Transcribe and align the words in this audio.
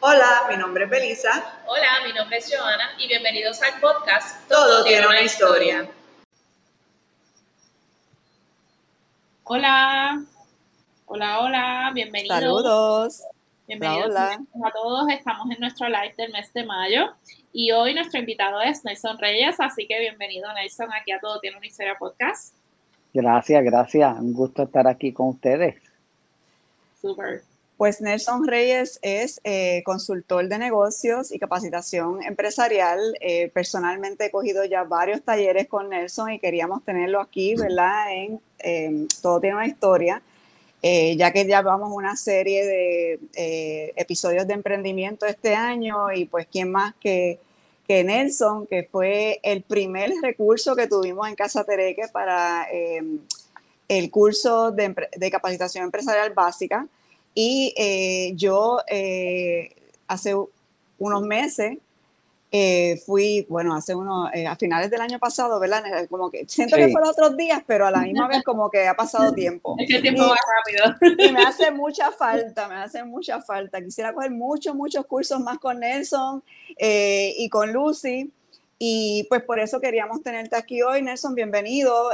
Hola, 0.00 0.46
mi 0.48 0.56
nombre 0.56 0.84
es 0.84 0.90
Belisa. 0.90 1.60
Hola, 1.66 1.88
mi 2.06 2.12
nombre 2.12 2.36
es 2.36 2.48
Joana 2.48 2.90
y 3.00 3.08
bienvenidos 3.08 3.60
al 3.62 3.80
podcast 3.80 4.48
Todo, 4.48 4.84
tiene 4.84 5.04
una 5.04 5.22
historia. 5.22 5.90
Hola, 9.42 10.22
hola, 11.06 11.40
hola, 11.40 11.90
bienvenidos. 11.92 12.38
Saludos. 12.38 13.22
Bienvenidos 13.66 14.10
Hola, 14.10 14.40
a 14.64 14.70
todos. 14.70 15.08
Estamos 15.10 15.50
en 15.50 15.58
nuestro 15.58 15.88
live 15.88 16.14
del 16.16 16.30
mes 16.30 16.52
de 16.52 16.64
mayo 16.64 17.16
y 17.52 17.72
hoy 17.72 17.92
nuestro 17.92 18.20
invitado 18.20 18.60
es 18.62 18.84
Nelson 18.84 19.18
Reyes, 19.18 19.58
así 19.58 19.88
que 19.88 19.98
bienvenido 19.98 20.52
Nelson 20.52 20.92
aquí 20.92 21.10
a 21.10 21.18
Todo 21.18 21.40
tiene 21.40 21.56
una 21.56 21.66
historia 21.66 21.96
podcast. 21.98 22.54
Gracias, 23.12 23.64
gracias. 23.64 24.16
Un 24.20 24.32
gusto 24.32 24.62
estar 24.62 24.86
aquí 24.86 25.12
con 25.12 25.30
ustedes. 25.30 25.74
Super. 27.00 27.47
Pues 27.78 28.00
Nelson 28.00 28.44
Reyes 28.48 28.98
es 29.02 29.40
eh, 29.44 29.84
consultor 29.84 30.48
de 30.48 30.58
negocios 30.58 31.30
y 31.30 31.38
capacitación 31.38 32.24
empresarial. 32.24 33.16
Eh, 33.20 33.52
personalmente 33.54 34.24
he 34.24 34.30
cogido 34.32 34.64
ya 34.64 34.82
varios 34.82 35.22
talleres 35.22 35.68
con 35.68 35.88
Nelson 35.88 36.32
y 36.32 36.40
queríamos 36.40 36.82
tenerlo 36.82 37.20
aquí, 37.20 37.54
¿verdad? 37.54 38.12
En 38.12 38.40
em, 38.58 39.06
Todo 39.22 39.38
tiene 39.38 39.54
una 39.54 39.68
historia, 39.68 40.20
eh, 40.82 41.16
ya 41.16 41.32
que 41.32 41.46
ya 41.46 41.62
vamos 41.62 41.92
una 41.92 42.16
serie 42.16 42.66
de 42.66 43.92
episodios 43.94 44.48
de 44.48 44.54
emprendimiento 44.54 45.24
este 45.26 45.54
año 45.54 46.10
y 46.12 46.24
pues 46.24 46.48
quién 46.50 46.72
más 46.72 46.96
que, 46.96 47.38
que 47.86 48.02
Nelson, 48.02 48.66
que 48.66 48.88
fue 48.90 49.38
el 49.44 49.62
primer 49.62 50.10
recurso 50.20 50.74
que 50.74 50.88
tuvimos 50.88 51.28
en 51.28 51.36
Casa 51.36 51.62
Tereque 51.62 52.08
para 52.12 52.66
em, 52.72 53.20
el 53.86 54.10
curso 54.10 54.72
de, 54.72 54.96
de 55.16 55.30
capacitación 55.30 55.84
empresarial 55.84 56.32
básica 56.34 56.88
y 57.40 57.72
eh, 57.76 58.32
yo 58.34 58.80
eh, 58.88 59.72
hace 60.08 60.34
unos 60.98 61.22
meses 61.22 61.78
eh, 62.50 63.00
fui, 63.06 63.46
bueno, 63.48 63.76
hace 63.76 63.94
unos, 63.94 64.28
a 64.34 64.56
finales 64.56 64.90
del 64.90 65.00
año 65.02 65.20
pasado, 65.20 65.60
¿verdad? 65.60 65.84
Como 66.10 66.32
que 66.32 66.46
siento 66.48 66.74
que 66.74 66.88
fue 66.88 67.00
los 67.00 67.10
otros 67.10 67.36
días, 67.36 67.62
pero 67.64 67.86
a 67.86 67.92
la 67.92 68.00
misma 68.00 68.26
vez 68.26 68.42
como 68.42 68.68
que 68.68 68.88
ha 68.88 68.96
pasado 68.96 69.32
tiempo. 69.34 69.76
Es 69.78 69.86
que 69.88 69.96
el 69.98 70.02
tiempo 70.02 70.22
va 70.22 70.34
rápido. 70.56 71.14
Y 71.16 71.30
me 71.30 71.42
hace 71.42 71.70
mucha 71.70 72.10
falta, 72.10 72.66
me 72.66 72.74
hace 72.74 73.04
mucha 73.04 73.40
falta. 73.40 73.80
Quisiera 73.80 74.12
coger 74.12 74.32
muchos, 74.32 74.74
muchos 74.74 75.06
cursos 75.06 75.38
más 75.38 75.58
con 75.58 75.78
Nelson 75.78 76.42
y 76.76 77.48
con 77.50 77.72
Lucy. 77.72 78.32
Y 78.80 79.26
pues 79.28 79.44
por 79.44 79.60
eso 79.60 79.80
queríamos 79.80 80.24
tenerte 80.24 80.56
aquí 80.56 80.82
hoy, 80.82 81.02
Nelson, 81.02 81.36
bienvenido. 81.36 82.10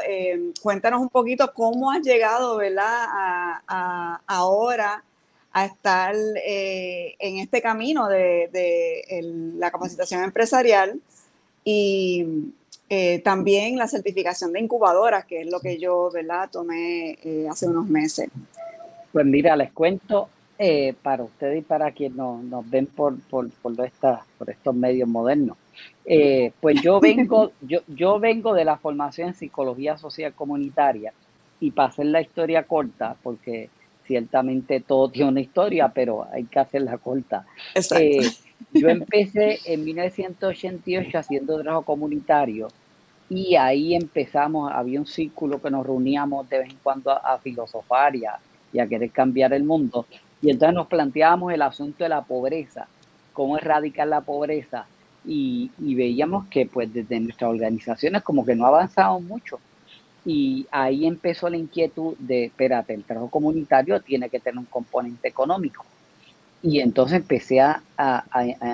cuéntanos 0.60 1.00
un 1.00 1.08
poquito 1.08 1.50
cómo 1.54 1.90
has 1.90 2.02
llegado, 2.02 2.58
¿verdad? 2.58 3.06
A, 3.08 3.62
a 3.66 4.20
ahora 4.26 5.02
a 5.54 5.66
estar 5.66 6.14
eh, 6.44 7.14
en 7.20 7.38
este 7.38 7.62
camino 7.62 8.08
de, 8.08 8.50
la 9.56 9.70
capacitación 9.70 10.24
empresarial 10.24 11.00
y 11.64 12.52
eh, 12.90 13.20
también 13.20 13.78
la 13.78 13.86
certificación 13.86 14.52
de 14.52 14.60
incubadoras, 14.60 15.24
que 15.24 15.42
es 15.42 15.46
lo 15.46 15.60
que 15.60 15.78
yo 15.78 16.10
¿verdad? 16.12 16.50
tomé 16.50 17.18
eh, 17.22 17.46
hace 17.48 17.68
unos 17.68 17.86
meses. 17.86 18.28
Pues 19.12 19.24
mira, 19.24 19.56
les 19.56 19.72
cuento 19.72 20.28
para 21.02 21.22
ustedes 21.22 21.58
y 21.58 21.62
para 21.62 21.90
quienes 21.92 22.16
nos, 22.16 22.68
ven 22.68 22.86
por, 22.86 23.18
por, 23.22 23.48
por, 23.50 23.76
por 23.76 24.50
estos 24.50 24.74
medios 24.74 25.08
modernos. 25.08 25.56
pues 26.60 26.82
yo 26.82 26.98
vengo, 26.98 27.52
yo, 27.60 27.80
yo 27.86 28.18
vengo 28.18 28.54
de 28.54 28.64
la 28.64 28.76
formación 28.76 29.28
en 29.28 29.34
psicología 29.34 29.98
social 29.98 30.32
comunitaria 30.34 31.12
y 31.60 31.70
para 31.70 31.90
hacer 31.90 32.06
la 32.06 32.20
historia 32.20 32.64
corta, 32.64 33.16
porque 33.22 33.68
ciertamente 34.06 34.80
todo 34.80 35.08
tiene 35.10 35.30
una 35.30 35.40
historia, 35.40 35.88
pero 35.88 36.26
hay 36.32 36.44
que 36.44 36.58
hacerla 36.58 36.98
corta. 36.98 37.46
Eh, 37.74 38.30
yo 38.72 38.88
empecé 38.88 39.58
en 39.66 39.84
1988 39.84 41.18
haciendo 41.18 41.60
trabajo 41.60 41.82
comunitario 41.82 42.68
y 43.28 43.56
ahí 43.56 43.94
empezamos, 43.94 44.70
había 44.72 45.00
un 45.00 45.06
círculo 45.06 45.60
que 45.60 45.70
nos 45.70 45.86
reuníamos 45.86 46.48
de 46.48 46.58
vez 46.58 46.70
en 46.70 46.78
cuando 46.82 47.10
a, 47.10 47.38
filosofar 47.38 48.14
y 48.16 48.24
a, 48.24 48.86
querer 48.86 49.10
cambiar 49.10 49.52
el 49.52 49.64
mundo. 49.64 50.06
Y 50.42 50.50
entonces 50.50 50.74
nos 50.74 50.88
planteábamos 50.88 51.52
el 51.52 51.62
asunto 51.62 52.04
de 52.04 52.10
la 52.10 52.22
pobreza, 52.22 52.86
cómo 53.32 53.56
erradicar 53.56 54.08
la 54.08 54.20
pobreza. 54.20 54.86
Y, 55.26 55.70
y 55.78 55.94
veíamos 55.94 56.46
que 56.48 56.66
pues 56.66 56.92
desde 56.92 57.18
nuestras 57.18 57.50
organizaciones 57.50 58.22
como 58.22 58.44
que 58.44 58.54
no 58.54 58.66
avanzamos 58.66 59.22
mucho 59.22 59.58
y 60.24 60.66
ahí 60.70 61.06
empezó 61.06 61.48
la 61.50 61.56
inquietud 61.56 62.16
de, 62.18 62.46
espérate, 62.46 62.94
el 62.94 63.04
trabajo 63.04 63.28
comunitario 63.28 64.00
tiene 64.00 64.30
que 64.30 64.40
tener 64.40 64.58
un 64.58 64.64
componente 64.64 65.28
económico. 65.28 65.84
Y 66.62 66.80
entonces 66.80 67.20
empecé 67.20 67.60
a, 67.60 67.82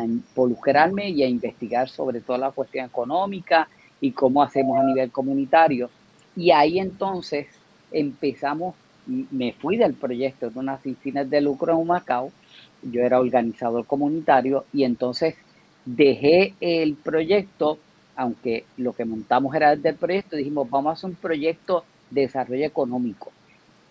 involucrarme 0.05 1.11
y 1.11 1.25
a 1.25 1.29
investigar 1.29 1.89
sobre 1.89 2.21
toda 2.21 2.39
la 2.39 2.53
cuestión 2.53 2.87
económica 2.87 3.69
y 4.01 4.13
cómo 4.13 4.43
hacemos 4.43 4.79
a 4.79 4.85
nivel 4.85 5.11
comunitario. 5.11 5.91
Y 6.37 6.53
ahí 6.53 6.79
entonces 6.79 7.49
empezamos, 7.91 8.77
me 9.07 9.53
fui 9.55 9.77
del 9.77 9.95
proyecto 9.95 10.51
de 10.51 10.59
unas 10.59 10.81
sin 10.83 10.95
fines 10.97 11.29
de 11.29 11.41
lucro 11.41 11.81
en 11.81 11.85
Macao, 11.85 12.31
yo 12.83 13.03
era 13.03 13.19
organizador 13.19 13.85
comunitario 13.87 14.65
y 14.73 14.85
entonces 14.85 15.35
dejé 15.85 16.55
el 16.61 16.95
proyecto 16.95 17.79
aunque 18.21 18.67
lo 18.77 18.93
que 18.93 19.07
montamos 19.07 19.55
era 19.55 19.75
desde 19.75 19.89
el 19.89 19.95
proyecto, 19.95 20.37
dijimos, 20.37 20.69
vamos 20.69 20.91
a 20.91 20.93
hacer 20.93 21.09
un 21.09 21.17
proyecto 21.17 21.87
de 22.11 22.21
desarrollo 22.21 22.67
económico. 22.67 23.33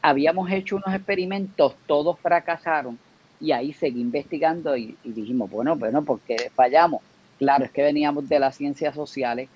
Habíamos 0.03 0.51
hecho 0.51 0.75
unos 0.75 0.94
experimentos, 0.94 1.73
todos 1.88 2.19
fracasaron, 2.19 3.00
y 3.41 3.53
ahí 3.53 3.73
seguí 3.73 4.00
investigando 4.00 4.78
y, 4.78 4.95
dijimos, 5.03 5.50
bueno, 5.50 5.75
bueno, 5.75 6.03
¿por 6.03 6.19
qué 6.19 6.51
fallamos? 6.53 7.01
Claro, 7.40 7.66
es 7.66 7.72
que 7.72 7.81
veníamos 7.81 8.29
de 8.29 8.38
las 8.38 8.56
ciencias 8.56 8.94
sociales 8.94 9.50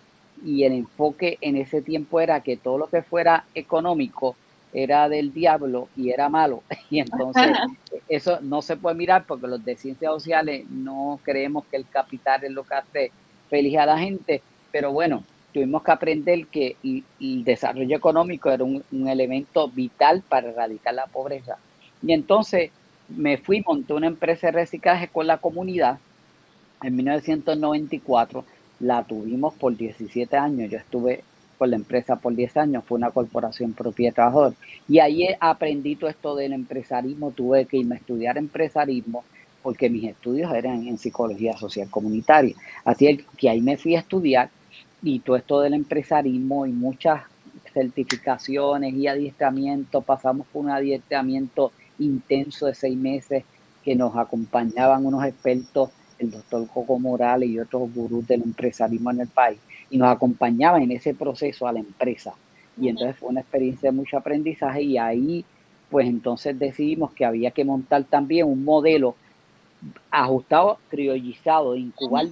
y 0.44 0.63
el 0.63 0.73
enfoque 0.73 1.38
en 1.41 1.55
ese 1.57 1.84
tiempo 1.84 2.19
era 2.19 2.41
que 2.41 2.57
todo 2.57 2.79
lo 2.79 2.88
que 2.88 3.03
fuera 3.03 3.45
económico 3.53 4.35
era 4.73 5.07
del 5.07 5.31
diablo 5.31 5.88
y 5.95 6.09
era 6.09 6.29
malo. 6.29 6.63
Y 6.90 7.00
entonces 7.00 7.51
eso 8.09 8.40
no 8.41 8.63
se 8.63 8.75
puede 8.75 8.95
mirar 8.95 9.25
porque 9.28 9.45
los 9.45 9.63
de 9.63 9.75
ciencias 9.75 10.11
sociales 10.11 10.66
no 10.72 11.19
creemos 11.22 11.63
que 11.66 11.78
el 11.78 11.88
capital 11.88 12.44
es 12.44 12.51
lo 12.51 12.63
que 12.63 12.73
hace 12.73 13.11
feliz 13.51 13.78
a 13.78 13.85
la 13.85 14.00
gente, 14.00 14.41
pero 14.73 14.91
bueno, 14.91 15.23
tuvimos 15.53 15.84
que 15.84 15.91
aprender 15.91 16.47
que 16.47 16.75
el, 16.84 17.44
desarrollo 17.44 17.95
económico 17.95 18.50
era 18.50 18.63
un, 18.63 18.84
elemento 19.07 19.69
vital 19.69 20.23
para 20.28 20.50
erradicar 20.50 20.95
la 20.95 21.06
pobreza. 21.06 21.57
Y 22.01 22.11
entonces 22.11 22.72
me 23.07 23.38
fui, 23.38 23.61
monté 23.61 23.94
una 23.94 24.07
empresa 24.07 24.47
de 24.47 24.53
reciclaje 24.53 25.09
con 25.09 25.28
la 25.28 25.38
comunidad 25.38 26.00
en 26.81 26.95
1994. 26.95 28.44
La 28.79 29.03
tuvimos 29.03 29.53
por 29.53 29.78
17 29.78 30.35
años. 30.35 30.72
Yo 30.72 30.79
estuve 30.79 31.23
con 31.59 31.69
la 31.69 31.75
empresa 31.75 32.16
por 32.16 32.34
10 32.34 32.57
años. 32.57 32.84
Fue 32.84 32.97
una 32.97 33.11
corporación 33.11 33.73
propia 33.73 34.11
trabajador. 34.11 34.55
Y 34.90 34.97
ahí 35.00 35.28
aprendí 35.40 35.95
todo 35.95 36.09
esto 36.09 36.35
del 36.35 36.51
empresarismo. 36.51 37.29
Tuve 37.29 37.66
que 37.66 37.78
irme 37.78 37.94
a 37.94 38.00
estudiar 38.00 38.40
empresarismo 38.40 39.23
porque 39.61 39.90
mis 39.90 40.03
estudios 40.03 40.51
eran 40.51 40.88
en 40.88 40.97
psicología 40.97 41.55
social 41.57 41.90
comunitaria. 41.91 42.55
Así 42.84 43.23
que 43.38 43.50
ahí 43.50 43.61
me 43.61 43.78
fui 43.78 43.95
a 43.95 44.00
estudiar 44.00 44.50
y 45.03 45.19
todo 45.19 45.36
esto 45.36 45.59
del 45.59 45.74
empresarismo 45.74 46.66
y 46.66 46.72
muchas 46.72 47.24
certificaciones 47.74 48.94
y 48.94 49.08
adiestramientos. 49.08 50.03
Pasamos 50.03 50.47
por 50.47 50.64
un 50.64 50.72
adiestramiento 50.72 51.72
intenso 52.00 52.68
de 52.68 52.74
seis 52.74 52.97
meses 52.97 53.44
que 53.84 53.96
nos 53.96 54.16
acompañaban 54.16 55.06
unos 55.06 55.25
expertos, 55.25 55.90
el 56.18 56.31
doctor 56.31 56.66
Coco 56.74 56.97
Morales 57.00 57.50
y 57.50 57.59
otros 57.59 57.94
gurús 57.94 58.25
del 58.25 58.44
empresarismo 58.44 59.12
en 59.12 59.22
el 59.22 59.28
país, 59.28 59.59
y 59.90 59.97
nos 59.97 60.08
acompañaban 60.08 60.81
en 60.84 60.91
ese 60.91 61.14
proceso 61.14 61.68
a 61.68 61.74
la 61.74 61.80
empresa. 61.80 62.34
Y 62.80 62.88
entonces 62.88 63.18
fue 63.18 63.30
una 63.30 63.41
experiencia 63.41 63.91
de 63.91 63.97
mucho 63.97 64.18
aprendizaje 64.18 64.81
y 64.81 64.97
ahí 64.97 65.46
pues 65.91 66.08
entonces 66.08 66.58
decidimos 66.58 67.12
que 67.12 67.25
había 67.25 67.52
que 67.52 67.64
montar 67.64 68.03
también 68.06 68.47
un 68.47 68.64
modelo 68.64 69.16
ajustado, 70.09 70.80
criollizado, 70.90 71.73
de 71.73 71.82
incubar 71.82 72.28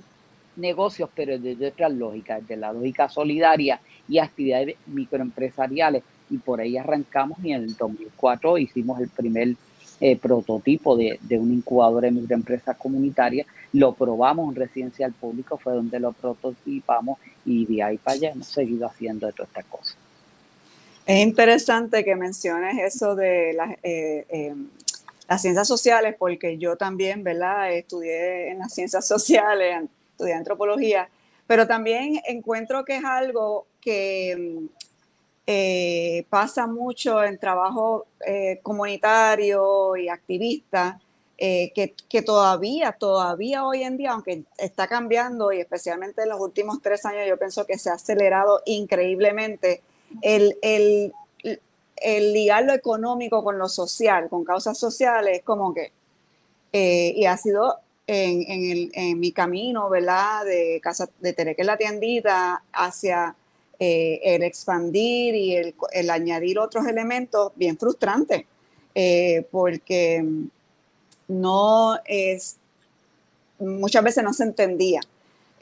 negocios, 0.56 1.09
pero 1.15 1.38
desde 1.38 1.68
otras 1.68 1.92
lógicas, 1.92 2.48
de 2.48 2.57
la 2.57 2.74
lógica 2.74 3.09
solidaria 3.09 3.80
y 4.07 4.19
actividades 4.19 4.75
microempresariales. 4.88 6.03
Y 6.30 6.38
por 6.38 6.62
ahí 6.62 6.77
arrancamos 6.77 7.38
y 7.44 7.51
en 7.51 7.63
el 7.63 7.75
2004 7.75 8.57
hicimos 8.57 9.00
el 9.01 9.09
primer 9.09 9.56
eh, 10.00 10.15
prototipo 10.18 10.95
de, 10.98 11.19
de 11.21 11.38
una 11.38 11.53
incubadora 11.53 12.07
de 12.07 12.12
microempresas 12.12 12.77
comunitarias. 12.77 13.48
Lo 13.74 13.94
probamos 13.94 14.50
en 14.50 14.56
residencial 14.56 15.13
público, 15.13 15.57
fue 15.57 15.74
donde 15.74 16.00
lo 16.00 16.12
prototipamos 16.13 17.19
y 17.45 17.65
de 17.65 17.83
ahí 17.83 17.97
para 17.97 18.15
allá 18.15 18.31
hemos 18.31 18.47
seguido 18.47 18.88
haciendo 18.88 19.31
todas 19.31 19.50
estas 19.50 19.65
cosas. 19.65 19.97
Es 21.06 21.19
interesante 21.19 22.06
que 22.06 22.15
menciones 22.15 22.77
eso 22.80 23.15
de 23.15 23.54
las, 23.54 23.71
eh, 23.83 24.25
eh, 24.30 24.56
las 25.27 25.42
ciencias 25.42 25.68
sociales, 25.68 26.15
porque 26.18 26.57
yo 26.57 26.75
también, 26.75 27.24
¿verdad? 27.24 27.74
Estudié 27.74 28.50
en 28.51 28.59
las 28.59 28.74
ciencias 28.74 29.07
sociales 29.07 29.89
estudié 30.21 30.35
antropología, 30.35 31.09
pero 31.47 31.65
también 31.65 32.21
encuentro 32.27 32.85
que 32.85 32.97
es 32.97 33.03
algo 33.03 33.65
que 33.81 34.59
eh, 35.47 36.25
pasa 36.29 36.68
mucho 36.68 37.23
en 37.23 37.39
trabajo 37.39 38.06
eh, 38.25 38.59
comunitario 38.62 39.95
y 39.97 40.07
activista, 40.07 41.00
eh, 41.38 41.71
que, 41.73 41.95
que, 42.07 42.21
todavía, 42.21 42.91
todavía 42.91 43.65
hoy 43.65 43.81
en 43.81 43.97
día, 43.97 44.12
aunque 44.12 44.44
está 44.59 44.88
cambiando 44.88 45.51
y 45.51 45.59
especialmente 45.59 46.21
en 46.21 46.29
los 46.29 46.39
últimos 46.39 46.79
tres 46.83 47.03
años, 47.03 47.27
yo 47.27 47.38
pienso 47.38 47.65
que 47.65 47.79
se 47.79 47.89
ha 47.89 47.94
acelerado 47.94 48.62
increíblemente 48.65 49.81
el, 50.21 50.56
el, 50.62 51.12
el 51.95 52.33
ligar 52.33 52.65
lo 52.65 52.73
económico 52.73 53.44
con 53.44 53.57
lo 53.57 53.69
social, 53.69 54.29
con 54.29 54.44
causas 54.44 54.77
sociales, 54.77 55.41
como 55.44 55.73
que, 55.73 55.91
eh, 56.73 57.13
y 57.15 57.25
ha 57.25 57.38
sido 57.38 57.79
en, 58.11 58.43
en, 58.51 58.71
el, 58.71 58.91
en, 58.93 59.19
mi 59.19 59.31
camino, 59.31 59.89
¿verdad? 59.89 60.43
De 60.43 60.81
casa, 60.83 61.09
de 61.21 61.31
tener 61.31 61.55
que 61.55 61.63
la 61.63 61.77
tiendita 61.77 62.61
hacia 62.73 63.33
eh, 63.79 64.19
el 64.23 64.43
expandir 64.43 65.33
y 65.33 65.55
el, 65.55 65.75
el, 65.93 66.09
añadir 66.09 66.59
otros 66.59 66.85
elementos 66.87 67.53
bien 67.55 67.77
frustrante, 67.77 68.47
eh, 68.93 69.47
porque 69.49 70.25
no 71.29 71.97
es, 72.03 72.57
muchas 73.59 74.03
veces 74.03 74.23
no 74.25 74.33
se 74.33 74.43
entendía. 74.43 74.99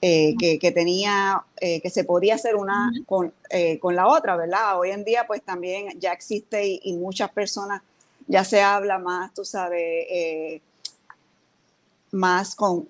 Eh, 0.01 0.35
que, 0.39 0.59
que, 0.59 0.71
tenía, 0.71 1.43
eh, 1.59 1.81
que 1.81 1.89
se 1.89 2.05
podía 2.05 2.35
hacer 2.35 2.55
una 2.55 2.89
con, 3.05 3.33
eh, 3.49 3.79
con, 3.79 3.97
la 3.97 4.07
otra, 4.07 4.37
¿verdad? 4.37 4.79
Hoy 4.79 4.91
en 4.91 5.03
día 5.03 5.25
pues 5.27 5.41
también 5.41 5.99
ya 5.99 6.13
existe 6.13 6.65
y, 6.65 6.79
y 6.85 6.93
muchas 6.93 7.29
personas 7.31 7.81
ya 8.25 8.45
se 8.45 8.61
habla 8.61 8.97
más, 8.97 9.33
tú 9.33 9.43
sabes, 9.43 10.61
más 12.11 12.56
con 12.56 12.88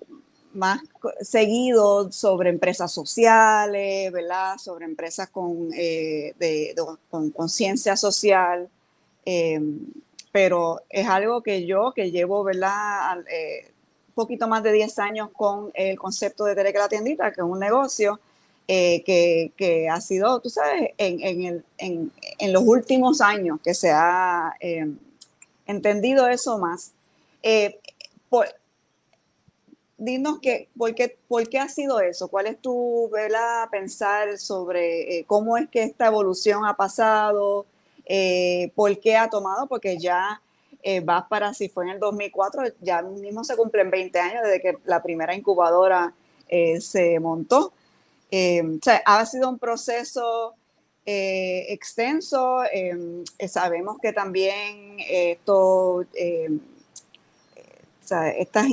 más 0.52 0.80
seguido 1.20 2.10
sobre 2.10 2.50
empresas 2.50 2.92
sociales, 2.92 4.10
¿verdad? 4.10 4.56
Sobre 4.58 4.84
empresas 4.84 5.30
con, 5.30 5.70
de, 5.70 6.34
de, 6.40 6.74
con 7.08 7.30
conciencia 7.30 7.96
social, 7.96 8.68
pero 10.32 10.82
es 10.88 11.06
algo 11.06 11.40
que 11.42 11.66
yo, 11.66 11.92
que 11.94 12.10
llevo, 12.10 12.42
¿verdad? 12.42 13.22
poquito 14.20 14.48
más 14.48 14.62
de 14.62 14.72
10 14.72 14.98
años 14.98 15.30
con 15.32 15.70
el 15.72 15.98
concepto 15.98 16.44
de 16.44 16.54
Tereca 16.54 16.80
la 16.80 16.88
Tiendita, 16.88 17.32
que 17.32 17.40
es 17.40 17.46
un 17.46 17.58
negocio 17.58 18.20
eh, 18.68 19.02
que, 19.04 19.52
que, 19.56 19.88
ha 19.88 20.00
sido, 20.00 20.40
tú 20.40 20.50
sabes, 20.50 20.90
en, 20.98 21.20
en, 21.22 21.44
el, 21.44 21.64
en, 21.78 22.12
en 22.38 22.52
los 22.52 22.62
últimos 22.62 23.22
años 23.22 23.58
que 23.64 23.72
se 23.72 23.90
ha 23.90 24.54
eh, 24.60 24.86
entendido 25.66 26.28
eso 26.28 26.58
más. 26.58 26.92
Eh, 27.42 27.80
por, 28.28 28.46
dinos 30.00 30.38
que, 30.40 30.68
¿por, 30.76 30.94
qué, 30.94 31.16
¿por 31.28 31.48
qué 31.48 31.58
ha 31.58 31.68
sido 31.68 32.00
eso? 32.00 32.28
¿Cuál 32.28 32.46
es 32.46 32.58
tu 32.58 33.08
vela 33.10 33.68
pensar 33.70 34.38
sobre 34.38 35.18
eh, 35.18 35.24
cómo 35.26 35.56
es 35.56 35.68
que 35.68 35.82
esta 35.82 36.06
evolución 36.06 36.64
ha 36.64 36.74
pasado? 36.74 37.66
Eh, 38.06 38.72
¿Por 38.74 38.98
qué 38.98 39.16
ha 39.16 39.28
tomado? 39.28 39.66
Porque 39.66 39.98
ya 39.98 40.40
eh, 40.82 41.00
vas 41.00 41.24
para, 41.28 41.52
si 41.54 41.68
fue 41.68 41.84
en 41.84 41.90
el 41.90 41.98
2004, 42.00 42.62
ya 42.80 43.02
mismo 43.02 43.44
se 43.44 43.56
cumplen 43.56 43.90
20 43.90 44.18
años 44.18 44.42
desde 44.42 44.60
que 44.60 44.78
la 44.84 45.02
primera 45.02 45.34
incubadora 45.34 46.14
eh, 46.48 46.80
se 46.80 47.20
montó. 47.20 47.72
Eh, 48.30 48.62
o 48.62 48.78
sea, 48.82 49.02
ha 49.04 49.26
sido 49.26 49.50
un 49.50 49.58
proceso 49.58 50.54
eh, 51.04 51.66
extenso. 51.68 52.62
Eh, 52.72 53.24
sabemos 53.48 53.98
que 54.00 54.12
también 54.12 54.96
esto, 55.08 55.96
o 55.96 56.04
sea, 58.02 58.30
estas, 58.30 58.66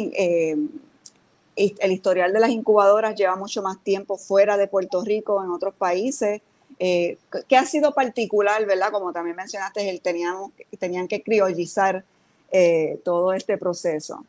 el 1.58 1.92
historial 1.92 2.32
de 2.32 2.40
las 2.40 2.52
incubadoras 2.52 3.16
lleva 3.16 3.36
mucho 3.36 3.62
más 3.62 3.84
tiempo 3.84 4.18
fuera 4.18 4.58
de 4.58 4.68
Puerto 4.68 5.04
Rico, 5.04 5.44
en 5.44 5.50
otros 5.50 5.74
países. 5.74 6.42
Eh, 6.80 7.18
¿Qué 7.48 7.58
ha 7.58 7.66
sido 7.66 7.94
particular, 7.94 8.66
verdad? 8.66 8.92
Como 8.92 9.12
también 9.12 9.36
mencionaste, 9.36 9.90
el, 9.90 10.02
teníamos, 10.02 10.52
tenían 10.78 11.08
que 11.08 11.24
criollizar 11.24 12.04
eh, 12.52 13.00
todo 13.04 13.34
este 13.34 13.58
proceso. 13.58 14.24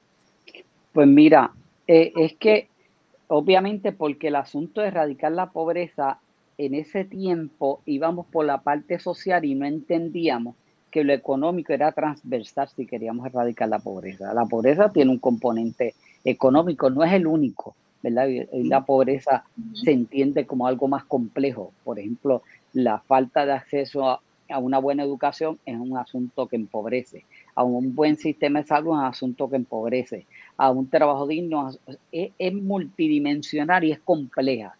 Pues 0.92 1.06
mira, 1.06 1.52
eh, 1.86 2.12
es 2.16 2.34
que 2.34 2.68
obviamente 3.28 3.92
porque 3.92 4.28
el 4.28 4.36
asunto 4.36 4.80
de 4.80 4.88
erradicar 4.88 5.32
la 5.32 5.50
pobreza, 5.50 6.18
en 6.56 6.74
ese 6.74 7.04
tiempo 7.04 7.82
íbamos 7.84 8.26
por 8.26 8.44
la 8.44 8.62
parte 8.62 8.98
social 8.98 9.44
y 9.44 9.54
no 9.54 9.66
entendíamos 9.66 10.56
que 10.90 11.04
lo 11.04 11.12
económico 11.12 11.72
era 11.72 11.92
transversal 11.92 12.68
si 12.74 12.86
queríamos 12.86 13.26
erradicar 13.26 13.68
la 13.68 13.78
pobreza. 13.78 14.32
La 14.32 14.46
pobreza 14.46 14.90
tiene 14.90 15.10
un 15.10 15.18
componente 15.18 15.94
económico, 16.30 16.90
no 16.90 17.04
es 17.04 17.12
el 17.12 17.26
único, 17.26 17.74
¿verdad? 18.02 18.28
La 18.52 18.84
pobreza 18.84 19.44
se 19.72 19.92
entiende 19.92 20.46
como 20.46 20.66
algo 20.66 20.88
más 20.88 21.04
complejo. 21.04 21.72
Por 21.84 21.98
ejemplo, 21.98 22.42
la 22.72 22.98
falta 23.00 23.46
de 23.46 23.52
acceso 23.52 24.08
a, 24.08 24.20
a, 24.48 24.58
una 24.58 24.78
buena 24.78 25.02
educación 25.02 25.58
es 25.66 25.78
un 25.78 25.96
asunto 25.96 26.46
que 26.46 26.56
empobrece. 26.56 27.24
A 27.54 27.64
un 27.64 27.94
buen 27.94 28.16
sistema 28.16 28.60
de 28.60 28.66
salud 28.66 28.92
es 28.92 28.98
un 28.98 29.04
asunto 29.04 29.48
que 29.48 29.56
empobrece. 29.56 30.26
A 30.56 30.70
un 30.70 30.88
trabajo 30.88 31.26
digno 31.26 31.70
es, 32.12 32.30
es 32.38 32.54
multidimensional 32.54 33.84
y 33.84 33.92
es 33.92 34.00
compleja. 34.00 34.76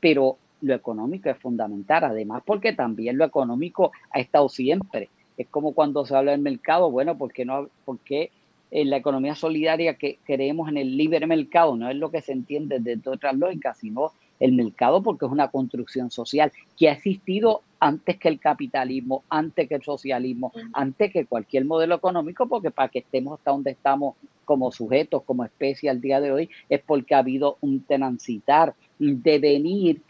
Pero 0.00 0.38
lo 0.62 0.74
económico 0.74 1.28
es 1.28 1.36
fundamental, 1.38 2.04
además 2.04 2.42
porque 2.46 2.72
también 2.72 3.18
lo 3.18 3.24
económico 3.24 3.92
ha 4.10 4.20
estado 4.20 4.48
siempre. 4.48 5.08
Es 5.36 5.48
como 5.48 5.72
cuando 5.72 6.06
se 6.06 6.14
habla 6.14 6.32
del 6.32 6.40
mercado, 6.40 6.90
bueno, 6.90 7.18
¿por 7.18 7.32
qué 7.32 7.44
no? 7.44 7.68
¿Por 7.84 7.98
qué 7.98 8.30
en 8.72 8.88
la 8.88 8.96
economía 8.96 9.34
solidaria 9.34 9.94
que 9.94 10.18
creemos 10.24 10.68
en 10.70 10.78
el 10.78 10.96
libre 10.96 11.26
mercado, 11.26 11.76
no 11.76 11.90
es 11.90 11.96
lo 11.96 12.10
que 12.10 12.22
se 12.22 12.32
entiende 12.32 12.80
desde 12.80 13.10
otras 13.10 13.36
lógicas, 13.36 13.76
sino 13.78 14.12
el 14.40 14.52
mercado 14.52 15.02
porque 15.02 15.26
es 15.26 15.30
una 15.30 15.48
construcción 15.48 16.10
social 16.10 16.50
que 16.76 16.88
ha 16.88 16.92
existido 16.92 17.60
antes 17.78 18.16
que 18.16 18.28
el 18.28 18.40
capitalismo, 18.40 19.24
antes 19.28 19.68
que 19.68 19.74
el 19.74 19.82
socialismo, 19.82 20.52
antes 20.72 21.12
que 21.12 21.26
cualquier 21.26 21.66
modelo 21.66 21.94
económico, 21.94 22.48
porque 22.48 22.70
para 22.70 22.88
que 22.88 23.00
estemos 23.00 23.38
hasta 23.38 23.50
donde 23.50 23.72
estamos 23.72 24.16
como 24.46 24.72
sujetos, 24.72 25.22
como 25.24 25.44
especie 25.44 25.90
al 25.90 26.00
día 26.00 26.20
de 26.20 26.32
hoy, 26.32 26.50
es 26.70 26.80
porque 26.80 27.14
ha 27.14 27.18
habido 27.18 27.58
un 27.60 27.80
tenancitar, 27.84 28.74
un 28.98 29.22
devenir, 29.22 30.00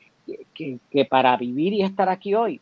que, 0.54 0.78
que 0.88 1.04
para 1.04 1.36
vivir 1.36 1.72
y 1.72 1.82
estar 1.82 2.08
aquí 2.08 2.32
hoy 2.34 2.60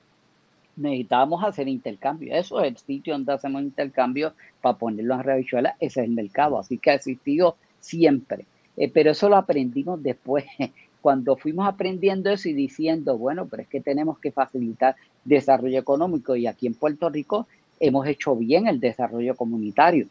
necesitábamos 0.76 1.44
hacer 1.44 1.68
intercambio. 1.68 2.34
Eso 2.34 2.60
es 2.60 2.68
el 2.68 2.76
sitio 2.76 3.12
donde 3.14 3.32
hacemos 3.32 3.62
intercambio 3.62 4.34
para 4.60 4.78
ponerlo 4.78 5.14
en 5.14 5.22
Revichuela, 5.22 5.76
ese 5.80 6.00
es 6.00 6.06
el 6.06 6.12
mercado, 6.12 6.58
así 6.58 6.78
que 6.78 6.90
ha 6.90 6.94
existido 6.94 7.56
siempre. 7.80 8.46
Eh, 8.76 8.90
pero 8.92 9.10
eso 9.10 9.28
lo 9.28 9.36
aprendimos 9.36 10.02
después, 10.02 10.44
cuando 11.00 11.36
fuimos 11.36 11.66
aprendiendo 11.66 12.30
eso 12.30 12.48
y 12.48 12.52
diciendo, 12.52 13.16
bueno, 13.18 13.46
pero 13.46 13.62
es 13.62 13.68
que 13.68 13.80
tenemos 13.80 14.18
que 14.18 14.32
facilitar 14.32 14.96
desarrollo 15.24 15.78
económico 15.78 16.36
y 16.36 16.46
aquí 16.46 16.66
en 16.66 16.74
Puerto 16.74 17.08
Rico 17.08 17.46
hemos 17.78 18.06
hecho 18.06 18.36
bien 18.36 18.66
el 18.68 18.80
desarrollo 18.80 19.34
comunitario, 19.34 20.06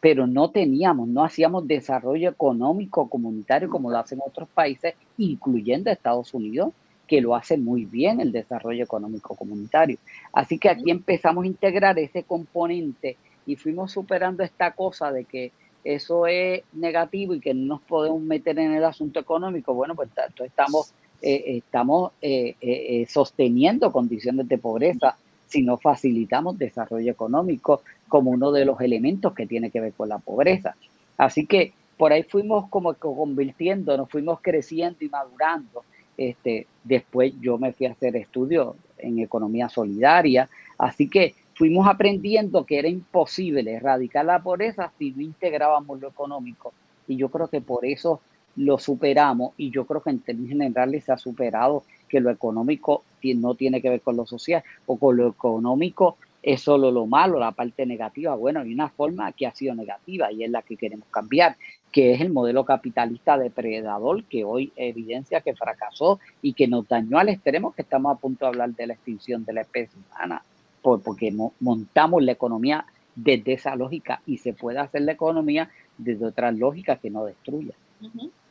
pero 0.00 0.26
no 0.26 0.50
teníamos, 0.50 1.08
no 1.08 1.24
hacíamos 1.24 1.66
desarrollo 1.66 2.30
económico 2.30 3.08
comunitario 3.08 3.68
como 3.68 3.90
lo 3.90 3.98
hacen 3.98 4.20
otros 4.24 4.48
países, 4.48 4.94
incluyendo 5.16 5.90
Estados 5.90 6.34
Unidos, 6.34 6.72
que 7.06 7.20
lo 7.20 7.34
hace 7.34 7.56
muy 7.56 7.84
bien 7.84 8.20
el 8.20 8.32
desarrollo 8.32 8.84
económico 8.84 9.34
comunitario. 9.34 9.98
Así 10.32 10.58
que 10.58 10.68
aquí 10.68 10.90
empezamos 10.90 11.44
a 11.44 11.46
integrar 11.46 11.98
ese 11.98 12.22
componente 12.24 13.16
y 13.46 13.56
fuimos 13.56 13.92
superando 13.92 14.42
esta 14.42 14.72
cosa 14.72 15.12
de 15.12 15.24
que 15.24 15.52
eso 15.84 16.26
es 16.26 16.62
negativo 16.72 17.34
y 17.34 17.40
que 17.40 17.54
no 17.54 17.66
nos 17.66 17.82
podemos 17.82 18.20
meter 18.20 18.58
en 18.58 18.72
el 18.72 18.84
asunto 18.84 19.20
económico. 19.20 19.72
Bueno, 19.72 19.94
pues 19.94 20.08
estamos, 20.44 20.92
eh, 21.22 21.58
estamos 21.58 22.12
eh, 22.20 22.56
eh, 22.60 23.06
sosteniendo 23.08 23.92
condiciones 23.92 24.48
de 24.48 24.58
pobreza 24.58 25.16
si 25.46 25.62
no 25.62 25.76
facilitamos 25.76 26.58
desarrollo 26.58 27.12
económico 27.12 27.82
como 28.08 28.32
uno 28.32 28.50
de 28.50 28.64
los 28.64 28.80
elementos 28.80 29.32
que 29.32 29.46
tiene 29.46 29.70
que 29.70 29.80
ver 29.80 29.92
con 29.92 30.08
la 30.08 30.18
pobreza. 30.18 30.74
Así 31.16 31.46
que 31.46 31.72
por 31.96 32.12
ahí 32.12 32.24
fuimos 32.24 32.68
como 32.68 32.94
convirtiendo, 32.94 33.96
nos 33.96 34.10
fuimos 34.10 34.40
creciendo 34.42 35.04
y 35.04 35.08
madurando 35.08 35.84
este, 36.16 36.66
después 36.84 37.32
yo 37.40 37.58
me 37.58 37.72
fui 37.72 37.86
a 37.86 37.92
hacer 37.92 38.16
estudios 38.16 38.74
en 38.98 39.18
economía 39.18 39.68
solidaria, 39.68 40.48
así 40.78 41.08
que 41.08 41.34
fuimos 41.54 41.86
aprendiendo 41.86 42.64
que 42.64 42.78
era 42.78 42.88
imposible 42.88 43.72
erradicar 43.72 44.24
la 44.24 44.42
pobreza 44.42 44.92
si 44.98 45.12
no 45.12 45.22
integrábamos 45.22 46.00
lo 46.00 46.08
económico. 46.08 46.72
Y 47.08 47.16
yo 47.16 47.28
creo 47.28 47.48
que 47.48 47.60
por 47.60 47.84
eso 47.86 48.20
lo 48.56 48.78
superamos 48.78 49.52
y 49.56 49.70
yo 49.70 49.86
creo 49.86 50.02
que 50.02 50.10
en 50.10 50.20
términos 50.20 50.50
generales 50.50 51.04
se 51.04 51.12
ha 51.12 51.18
superado 51.18 51.84
que 52.08 52.20
lo 52.20 52.30
económico 52.30 53.02
no 53.34 53.54
tiene 53.54 53.82
que 53.82 53.90
ver 53.90 54.00
con 54.00 54.16
lo 54.16 54.26
social 54.26 54.62
o 54.86 54.96
con 54.96 55.16
lo 55.16 55.28
económico 55.28 56.16
es 56.46 56.62
solo 56.62 56.92
lo 56.92 57.06
malo, 57.06 57.40
la 57.40 57.50
parte 57.50 57.84
negativa. 57.84 58.36
Bueno, 58.36 58.60
hay 58.60 58.72
una 58.72 58.88
forma 58.88 59.32
que 59.32 59.48
ha 59.48 59.50
sido 59.52 59.74
negativa 59.74 60.30
y 60.30 60.44
es 60.44 60.50
la 60.50 60.62
que 60.62 60.76
queremos 60.76 61.08
cambiar, 61.10 61.56
que 61.90 62.14
es 62.14 62.20
el 62.20 62.30
modelo 62.30 62.64
capitalista 62.64 63.36
depredador 63.36 64.22
que 64.22 64.44
hoy 64.44 64.72
evidencia 64.76 65.40
que 65.40 65.56
fracasó 65.56 66.20
y 66.42 66.52
que 66.52 66.68
nos 66.68 66.86
dañó 66.86 67.18
al 67.18 67.30
extremo 67.30 67.74
que 67.74 67.82
estamos 67.82 68.14
a 68.14 68.20
punto 68.20 68.44
de 68.44 68.50
hablar 68.50 68.70
de 68.70 68.86
la 68.86 68.94
extinción 68.94 69.44
de 69.44 69.54
la 69.54 69.62
especie 69.62 69.98
humana, 69.98 70.44
porque 70.82 71.34
montamos 71.58 72.22
la 72.22 72.30
economía 72.30 72.86
desde 73.16 73.54
esa 73.54 73.74
lógica 73.74 74.20
y 74.24 74.38
se 74.38 74.52
puede 74.52 74.78
hacer 74.78 75.02
la 75.02 75.12
economía 75.12 75.68
desde 75.98 76.26
otras 76.26 76.56
lógicas 76.56 77.00
que 77.00 77.10
no 77.10 77.24
destruya. 77.24 77.74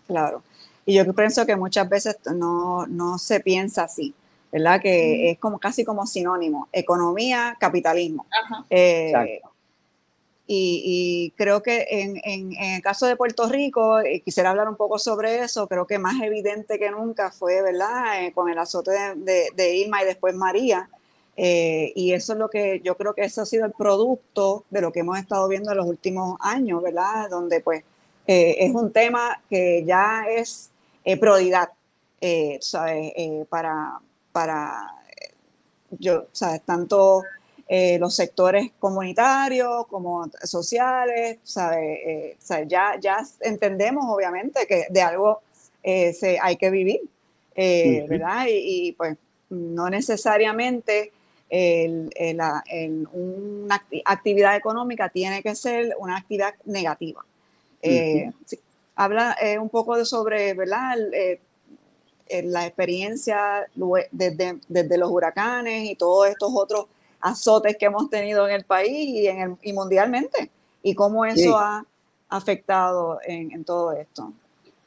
Claro. 0.06 0.44
Y 0.86 0.96
yo 0.96 1.14
pienso 1.14 1.46
que 1.46 1.56
muchas 1.56 1.88
veces 1.88 2.18
no, 2.36 2.86
no 2.88 3.18
se 3.20 3.40
piensa 3.40 3.84
así. 3.86 4.14
¿Verdad? 4.56 4.80
Que 4.80 5.32
es 5.32 5.38
como 5.38 5.60
casi 5.60 5.84
como 5.84 6.08
sinónimo, 6.08 6.70
economía, 6.72 7.58
capitalismo. 7.60 8.26
Eh, 8.70 9.42
Y, 10.48 11.34
creo 11.36 11.62
que 11.62 11.88
en, 11.90 12.22
en, 12.24 12.54
el 12.54 12.82
caso 12.82 13.06
de 13.06 13.18
Puerto 13.18 13.50
Rico, 13.50 13.98
quisiera 14.24 14.52
hablar 14.52 14.70
un 14.70 14.78
poco 14.78 14.98
sobre 14.98 15.40
eso, 15.44 15.68
creo 15.68 15.86
que 15.86 16.00
más 16.00 16.22
evidente 16.22 16.80
que 16.80 16.90
nunca 16.90 17.32
fue, 17.32 17.62
¿verdad? 17.64 18.32
con 18.34 18.48
el 18.50 18.58
azote 18.58 18.92
de, 19.18 19.50
de, 19.54 19.76
Irma 19.76 20.04
y 20.04 20.06
después 20.06 20.36
María. 20.36 20.88
y 21.36 22.14
eso 22.14 22.34
es 22.34 22.40
lo 22.40 22.48
que 22.48 22.80
yo 22.82 22.96
creo 22.96 23.14
que 23.14 23.26
eso 23.26 23.42
ha 23.42 23.46
sido 23.46 23.66
el 23.66 23.74
producto 23.74 24.64
de 24.70 24.80
lo 24.82 24.94
que 24.94 25.02
hemos 25.02 25.18
estado 25.18 25.50
viendo 25.50 25.72
en 25.72 25.78
los 25.78 25.88
últimos 25.88 26.38
años, 26.40 26.82
¿verdad? 26.82 27.30
Donde 27.30 27.60
pues 27.60 27.84
es 28.26 28.74
un 28.74 28.94
tema 28.94 29.42
que 29.50 29.84
ya 29.84 30.26
es 30.30 30.70
prioridad 31.20 31.70
eh, 32.28 32.60
eh, 33.18 33.46
para, 33.50 34.00
para 34.36 34.92
yo, 35.92 36.26
¿sabes? 36.34 36.62
tanto 36.66 37.24
eh, 37.70 37.98
los 38.00 38.14
sectores 38.14 38.74
comunitarios 38.78 39.88
como 39.88 40.30
sociales, 40.44 41.38
¿sabes? 41.42 42.36
Ya, 42.68 43.00
ya 43.00 43.24
entendemos 43.40 44.04
obviamente 44.10 44.68
que 44.68 44.88
de 44.90 45.02
algo 45.02 45.40
se, 45.82 46.38
hay 46.42 46.58
que 46.58 46.70
vivir, 46.70 47.00
¿verdad? 47.56 48.48
Y, 48.50 48.92
pues 48.98 49.16
no 49.50 49.90
necesariamente 49.90 51.14
una 53.14 53.82
actividad 54.04 54.58
económica 54.58 55.08
tiene 55.08 55.42
que 55.42 55.56
ser 55.56 55.96
una 55.98 56.18
actividad 56.18 56.56
negativa. 56.66 57.24
habla 58.98 59.38
un 59.62 59.70
poco 59.70 59.96
de 59.96 60.04
sobre, 60.04 60.54
¿verdad? 60.56 60.98
La 62.30 62.66
experiencia 62.66 63.68
desde, 64.12 64.60
desde, 64.68 64.98
los 64.98 65.12
huracanes 65.12 65.90
y 65.90 65.96
todos 65.96 66.28
estos 66.28 66.52
otros 66.54 66.88
azotes 67.20 67.78
que 67.78 67.86
hemos 67.86 68.10
tenido 68.10 68.48
en 68.48 68.56
el 68.56 68.64
país 68.64 69.10
y, 69.10 69.28
en 69.28 69.40
el, 69.40 69.56
y 69.62 69.74
mundialmente, 69.74 70.50
y 70.82 70.96
cómo 70.96 71.26
eso 71.26 71.58
ha 71.58 71.86
afectado 72.30 73.20
en, 73.26 73.52
en, 73.52 73.64
todo 73.64 73.92
esto. 73.94 74.34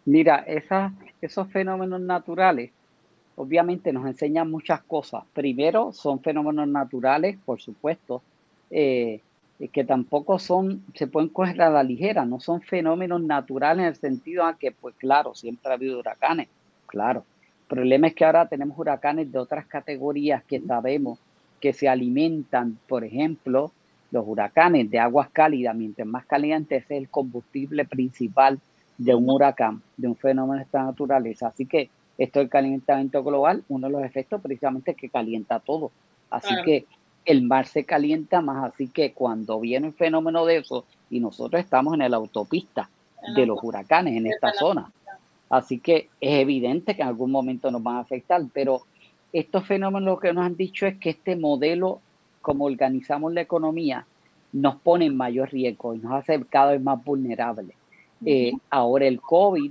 Mira, 0.05 0.45
esa, 0.47 0.93
esos 1.21 1.49
fenómenos 1.49 2.01
naturales 2.01 2.71
obviamente 3.39 3.93
nos 3.93 4.05
enseñan 4.07 4.51
muchas 4.51 4.83
cosas. 4.83 5.23
Primero, 5.33 5.93
son 5.93 6.21
fenómenos 6.21 6.67
naturales, 6.67 7.39
por 7.45 7.61
supuesto, 7.61 8.21
eh, 8.71 9.21
que 9.73 9.85
tampoco 9.85 10.39
son, 10.39 10.85
se 10.95 11.07
pueden 11.07 11.29
coger 11.29 11.63
a 11.63 11.71
la 11.71 11.83
ligera, 11.83 12.25
no 12.25 12.41
son 12.41 12.61
fenómenos 12.61 13.23
naturales 13.23 13.83
en 13.83 13.89
el 13.89 13.97
sentido 13.97 14.47
de 14.47 14.55
que, 14.59 14.73
pues 14.73 14.95
claro, 14.97 15.35
siempre 15.35 15.71
ha 15.71 15.75
habido 15.75 16.01
huracanes, 16.01 16.49
claro. 16.89 17.25
El 17.63 17.77
problema 17.77 18.09
es 18.09 18.15
que 18.15 18.25
ahora 18.25 18.49
tenemos 18.49 18.77
huracanes 18.79 19.31
de 19.31 19.39
otras 19.39 19.67
categorías 19.67 20.43
que 20.45 20.61
sabemos 20.61 21.21
que 21.61 21.73
se 21.73 21.89
alimentan, 21.89 22.79
por 22.89 23.05
ejemplo, 23.05 23.73
los 24.11 24.25
huracanes 24.27 24.91
de 24.91 24.99
aguas 24.99 25.29
cálidas, 25.31 25.77
mientras 25.77 26.09
más 26.09 26.25
caliente 26.25 26.77
es 26.77 26.91
el 26.91 27.09
combustible 27.09 27.85
principal 27.85 28.59
de 28.97 29.15
un 29.15 29.29
huracán, 29.29 29.83
de 29.97 30.09
un 30.09 30.17
fenómeno 30.17 30.59
de 30.59 30.65
esta 30.65 30.83
naturaleza. 30.83 31.49
Así 31.49 31.67
que 31.67 31.91
esto 32.17 32.41
del 32.41 32.49
calentamiento 32.49 33.23
global, 33.23 33.63
uno 33.69 33.87
de 33.87 33.93
los 33.93 34.03
efectos 34.03 34.41
precisamente 34.41 34.93
es 34.93 34.97
que 34.97 35.09
calienta 35.09 35.61
todo. 35.61 35.93
Así 36.31 36.55
que 36.65 36.87
el 37.25 37.43
mar 37.43 37.67
se 37.67 37.85
calienta 37.85 38.41
más, 38.41 38.73
así 38.73 38.89
que 38.89 39.13
cuando 39.13 39.61
viene 39.61 39.89
un 39.89 39.95
fenómeno 39.95 40.47
de 40.47 40.59
eso, 40.59 40.85
y 41.11 41.21
nosotros 41.21 41.61
estamos 41.61 41.95
en 41.95 42.11
la 42.11 42.17
autopista 42.17 42.89
de 43.35 43.47
los 43.47 43.59
huracanes 43.63 44.17
en 44.17 44.27
esta 44.27 44.53
zona, 44.53 44.91
Así 45.51 45.79
que 45.79 46.09
es 46.21 46.41
evidente 46.41 46.95
que 46.95 47.03
en 47.03 47.09
algún 47.09 47.31
momento 47.31 47.71
nos 47.71 47.83
van 47.83 47.97
a 47.97 48.01
afectar, 48.01 48.43
pero 48.53 48.83
estos 49.33 49.67
fenómenos 49.67 50.07
lo 50.07 50.19
que 50.19 50.33
nos 50.33 50.45
han 50.45 50.57
dicho 50.57 50.87
es 50.87 50.97
que 50.99 51.11
este 51.11 51.37
modelo, 51.37 52.01
como 52.43 52.65
organizamos 52.65 53.33
la 53.33 53.41
economía, 53.41 54.07
nos 54.53 54.77
pone 54.77 55.07
en 55.07 55.17
mayor 55.17 55.51
riesgo 55.51 55.95
y 55.95 55.99
nos 55.99 56.13
hace 56.13 56.43
cada 56.49 56.73
vez 56.73 56.83
más 56.83 57.03
vulnerables. 57.05 57.77
Eh, 58.25 58.53
ahora 58.71 59.07
el 59.07 59.21
COVID, 59.21 59.71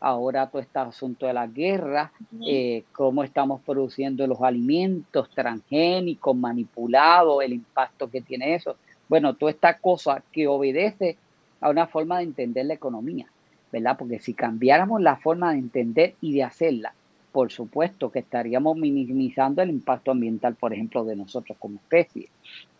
ahora 0.00 0.46
todo 0.46 0.62
este 0.62 0.78
asunto 0.78 1.26
de 1.26 1.32
la 1.32 1.46
guerra, 1.46 2.12
eh, 2.46 2.84
cómo 2.92 3.24
estamos 3.24 3.60
produciendo 3.62 4.26
los 4.26 4.40
alimentos 4.40 5.28
transgénicos, 5.30 6.36
manipulados, 6.36 7.42
el 7.42 7.54
impacto 7.54 8.08
que 8.08 8.20
tiene 8.20 8.54
eso. 8.54 8.76
Bueno, 9.08 9.34
toda 9.34 9.50
esta 9.50 9.78
cosa 9.78 10.22
que 10.30 10.46
obedece 10.46 11.16
a 11.60 11.70
una 11.70 11.86
forma 11.86 12.18
de 12.18 12.24
entender 12.24 12.66
la 12.66 12.74
economía. 12.74 13.26
¿Verdad? 13.72 13.96
Porque 13.98 14.18
si 14.18 14.34
cambiáramos 14.34 15.00
la 15.00 15.16
forma 15.16 15.52
de 15.52 15.58
entender 15.58 16.14
y 16.20 16.32
de 16.34 16.44
hacerla, 16.44 16.94
por 17.32 17.52
supuesto 17.52 18.10
que 18.10 18.20
estaríamos 18.20 18.76
minimizando 18.76 19.62
el 19.62 19.70
impacto 19.70 20.10
ambiental, 20.10 20.54
por 20.54 20.72
ejemplo, 20.72 21.04
de 21.04 21.16
nosotros 21.16 21.56
como 21.60 21.76
especie, 21.76 22.28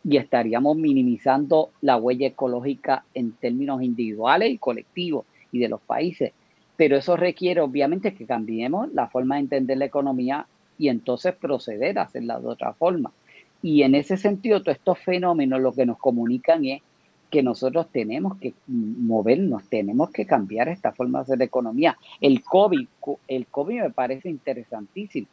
y 0.04 0.16
estaríamos 0.16 0.76
minimizando 0.76 1.70
la 1.82 1.96
huella 1.96 2.28
ecológica 2.28 3.04
en 3.14 3.32
términos 3.32 3.82
individuales 3.82 4.50
y 4.50 4.58
colectivos 4.58 5.26
y 5.52 5.58
de 5.58 5.68
los 5.68 5.80
países. 5.80 6.32
Pero 6.76 6.96
eso 6.96 7.16
requiere 7.16 7.60
obviamente 7.60 8.14
que 8.14 8.24
cambiemos 8.24 8.92
la 8.94 9.08
forma 9.08 9.34
de 9.34 9.42
entender 9.42 9.78
la 9.78 9.84
economía 9.84 10.46
y 10.78 10.88
entonces 10.88 11.34
proceder 11.34 11.98
a 11.98 12.02
hacerla 12.02 12.40
de 12.40 12.46
otra 12.46 12.72
forma. 12.72 13.12
Y 13.60 13.82
en 13.82 13.94
ese 13.96 14.16
sentido, 14.16 14.62
todos 14.62 14.78
estos 14.78 14.98
fenómenos 15.00 15.60
lo 15.60 15.72
que 15.72 15.84
nos 15.84 15.98
comunican 15.98 16.64
es 16.64 16.82
que 17.30 17.42
nosotros 17.42 17.88
tenemos 17.92 18.38
que 18.38 18.54
movernos, 18.66 19.64
tenemos 19.68 20.10
que 20.10 20.26
cambiar 20.26 20.68
esta 20.68 20.92
forma 20.92 21.18
de 21.18 21.22
hacer 21.24 21.42
economía. 21.42 21.98
El 22.20 22.42
COVID, 22.42 22.86
el 23.28 23.46
COVID 23.46 23.82
me 23.82 23.90
parece 23.90 24.30
interesantísimo. 24.30 25.26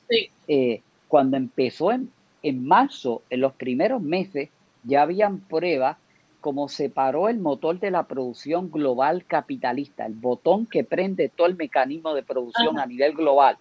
Eh, 0.47 0.81
cuando 1.07 1.37
empezó 1.37 1.91
en, 1.91 2.09
en 2.43 2.65
marzo, 2.65 3.21
en 3.29 3.41
los 3.41 3.53
primeros 3.53 4.01
meses, 4.01 4.49
ya 4.83 5.03
habían 5.03 5.39
pruebas 5.39 5.97
como 6.45 6.69
se 6.69 6.91
paró 6.91 7.27
el 7.27 7.39
motor 7.39 7.79
de 7.79 7.89
la 7.89 8.03
producción 8.03 8.69
global 8.69 9.25
capitalista, 9.25 10.05
el 10.05 10.13
botón 10.13 10.67
que 10.67 10.83
prende 10.83 11.27
todo 11.27 11.47
el 11.47 11.55
mecanismo 11.55 12.13
de 12.13 12.21
producción 12.21 12.77
a 12.77 12.85
nivel 12.85 13.13
global. 13.13 13.57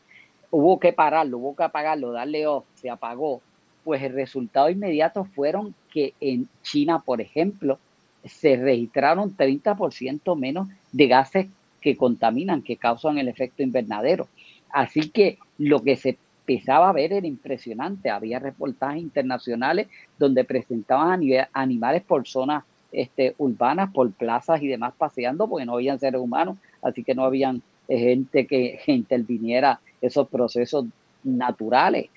Hubo 0.50 0.78
que 0.78 0.92
pararlo, 0.92 1.38
hubo 1.38 1.56
que 1.56 1.62
apagarlo, 1.62 2.12
darle 2.12 2.46
off, 2.46 2.66
se 2.74 2.90
apagó. 2.90 3.40
Pues 3.84 4.02
el 4.02 4.12
resultado 4.12 4.68
inmediato 4.68 5.24
fueron 5.24 5.74
que 5.90 6.12
en 6.20 6.46
China, 6.62 6.98
por 6.98 7.22
ejemplo, 7.22 7.78
se 8.24 8.56
registraron 8.56 9.36
30% 9.36 10.36
menos 10.38 10.68
de 10.92 11.06
gases 11.06 11.46
que 11.80 11.96
contaminan, 11.96 12.62
que 12.62 12.76
causan 12.76 13.18
el 13.18 13.28
efecto 13.28 13.62
invernadero. 13.62 14.28
Así 14.70 15.10
que 15.10 15.38
lo 15.58 15.82
que 15.82 15.96
se 15.96 16.18
empezaba 16.46 16.88
a 16.88 16.92
ver 16.92 17.12
era 17.12 17.26
impresionante. 17.26 18.10
Había 18.10 18.38
reportajes 18.38 19.02
internacionales 19.02 19.88
donde 20.18 20.44
presentaban 20.44 21.20
animales 21.52 22.02
por 22.02 22.26
zonas 22.26 22.64
este, 22.90 23.34
urbanas, 23.38 23.92
por 23.92 24.10
plazas 24.12 24.62
y 24.62 24.68
demás 24.68 24.94
paseando, 24.96 25.48
porque 25.48 25.66
no 25.66 25.74
habían 25.74 25.98
seres 25.98 26.20
humanos, 26.20 26.56
así 26.80 27.02
que 27.02 27.14
no 27.14 27.24
habían 27.24 27.62
eh, 27.88 27.98
gente 27.98 28.46
que, 28.46 28.80
interviniera 28.86 29.80
esos 30.00 30.28
procesos 30.28 30.86
naturales. 31.22 32.08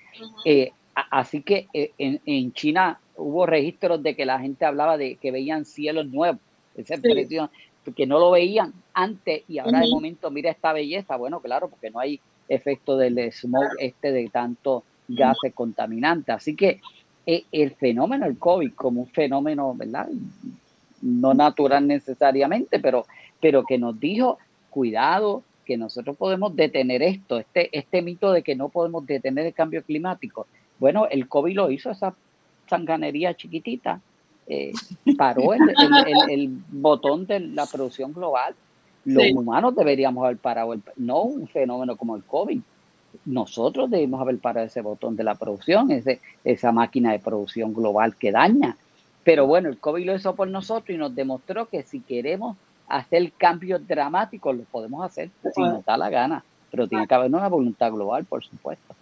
Eh, 0.44 0.72
así 1.10 1.42
que 1.42 1.68
eh, 1.72 1.92
en, 1.98 2.20
en 2.24 2.52
China 2.52 2.98
hubo 3.18 3.46
registros 3.46 4.02
de 4.02 4.14
que 4.14 4.24
la 4.24 4.38
gente 4.38 4.64
hablaba 4.64 4.96
de 4.96 5.16
que 5.16 5.30
veían 5.30 5.64
cielos 5.64 6.06
nuevos, 6.06 6.40
que 7.96 8.06
no 8.06 8.18
lo 8.18 8.30
veían 8.30 8.72
antes 8.94 9.42
y 9.48 9.58
ahora 9.58 9.80
de 9.80 9.88
momento 9.88 10.30
mira 10.30 10.50
esta 10.50 10.72
belleza, 10.72 11.16
bueno, 11.16 11.40
claro, 11.40 11.68
porque 11.68 11.90
no 11.90 11.98
hay 11.98 12.20
efecto 12.48 12.96
del 12.96 13.18
smog 13.32 13.66
este 13.78 14.12
de 14.12 14.28
tanto 14.28 14.84
gases 15.08 15.54
contaminantes. 15.54 16.34
Así 16.34 16.54
que 16.54 16.80
eh, 17.26 17.44
el 17.52 17.72
fenómeno 17.72 18.26
del 18.26 18.38
COVID 18.38 18.72
como 18.74 19.02
un 19.02 19.08
fenómeno, 19.08 19.74
¿verdad? 19.74 20.08
No 21.02 21.34
natural 21.34 21.86
necesariamente, 21.86 22.78
pero, 22.78 23.06
pero 23.40 23.64
que 23.64 23.78
nos 23.78 23.98
dijo, 23.98 24.38
cuidado, 24.70 25.42
que 25.64 25.76
nosotros 25.76 26.16
podemos 26.16 26.56
detener 26.56 27.02
esto, 27.02 27.38
este, 27.38 27.68
este 27.76 28.02
mito 28.02 28.32
de 28.32 28.42
que 28.42 28.54
no 28.54 28.70
podemos 28.70 29.06
detener 29.06 29.46
el 29.46 29.54
cambio 29.54 29.82
climático. 29.82 30.46
Bueno, 30.78 31.06
el 31.10 31.28
COVID 31.28 31.54
lo 31.54 31.70
hizo, 31.70 31.90
esa 31.90 32.14
sanganería 32.68 33.34
chiquitita, 33.34 34.00
eh, 34.46 34.72
paró 35.16 35.52
el, 35.52 36.48
botón 36.70 37.26
de 37.26 37.40
la 37.40 37.66
producción 37.66 38.12
global. 38.12 38.54
Los 39.04 39.32
humanos 39.32 39.74
deberíamos 39.74 40.24
haber 40.24 40.38
parado, 40.38 40.72
el, 40.72 40.82
no 40.96 41.22
un 41.22 41.48
fenómeno 41.48 41.96
como 41.96 42.16
el 42.16 42.24
COVID. 42.24 42.60
Nosotros 43.24 43.90
debemos 43.90 44.20
haber 44.20 44.38
parado 44.38 44.66
ese 44.66 44.82
botón 44.82 45.16
de 45.16 45.24
la 45.24 45.34
producción, 45.34 45.90
ese, 45.90 46.20
esa 46.44 46.72
máquina 46.72 47.12
de 47.12 47.18
producción 47.18 47.72
global 47.72 48.16
que 48.16 48.32
daña. 48.32 48.76
Pero 49.24 49.46
bueno, 49.46 49.68
el 49.68 49.78
COVID 49.78 50.06
lo 50.06 50.14
hizo 50.14 50.34
por 50.34 50.48
nosotros 50.48 50.94
y 50.94 50.98
nos 50.98 51.14
demostró 51.14 51.66
que 51.66 51.82
si 51.82 52.00
queremos 52.00 52.56
hacer 52.86 53.32
cambios 53.32 53.86
dramáticos, 53.86 54.56
lo 54.56 54.64
podemos 54.64 55.04
hacer 55.04 55.30
si 55.54 55.60
nos 55.60 55.84
da 55.84 55.96
la 55.96 56.08
gana. 56.10 56.44
Pero 56.70 56.86
tiene 56.86 57.06
que 57.06 57.14
haber 57.14 57.28
una 57.28 57.48
voluntad 57.48 57.92
global, 57.92 58.24
por 58.24 58.44
supuesto. 58.44 58.94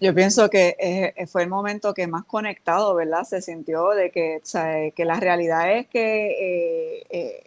Yo 0.00 0.14
pienso 0.14 0.48
que 0.48 0.76
eh, 0.78 1.26
fue 1.26 1.42
el 1.42 1.48
momento 1.48 1.92
que 1.92 2.06
más 2.06 2.24
conectado, 2.24 2.94
¿verdad? 2.94 3.24
Se 3.24 3.42
sintió 3.42 3.90
de 3.90 4.10
que, 4.10 4.40
que 4.94 5.04
la 5.04 5.18
realidad 5.18 5.72
es 5.72 5.88
que, 5.88 7.00
eh, 7.00 7.06
eh, 7.10 7.44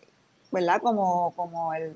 ¿verdad? 0.52 0.82
Como, 0.82 1.34
como, 1.36 1.74
el, 1.74 1.96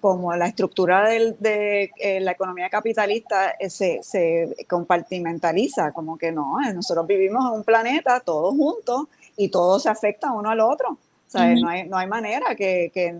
como 0.00 0.34
la 0.36 0.46
estructura 0.46 1.08
de 1.08 1.90
la 2.20 2.30
economía 2.30 2.70
capitalista 2.70 3.56
se, 3.68 4.00
se, 4.02 4.54
compartimentaliza, 4.68 5.90
como 5.92 6.16
que 6.16 6.30
no, 6.30 6.56
nosotros 6.72 7.06
vivimos 7.08 7.44
en 7.46 7.58
un 7.58 7.64
planeta 7.64 8.20
todos 8.20 8.54
juntos 8.54 9.08
y 9.36 9.48
todo 9.48 9.80
se 9.80 9.88
afecta 9.88 10.32
uno 10.32 10.50
al 10.50 10.60
otro. 10.60 10.98
no, 11.34 11.68
hay, 11.68 11.88
no 11.88 11.96
hay 11.96 12.06
manera 12.06 12.54
que, 12.54 12.92
que, 12.94 13.16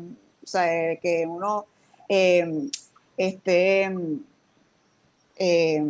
que 1.02 1.26
uno 1.26 1.66
eh, 2.08 2.68
esté 3.16 3.88
eh, 5.36 5.84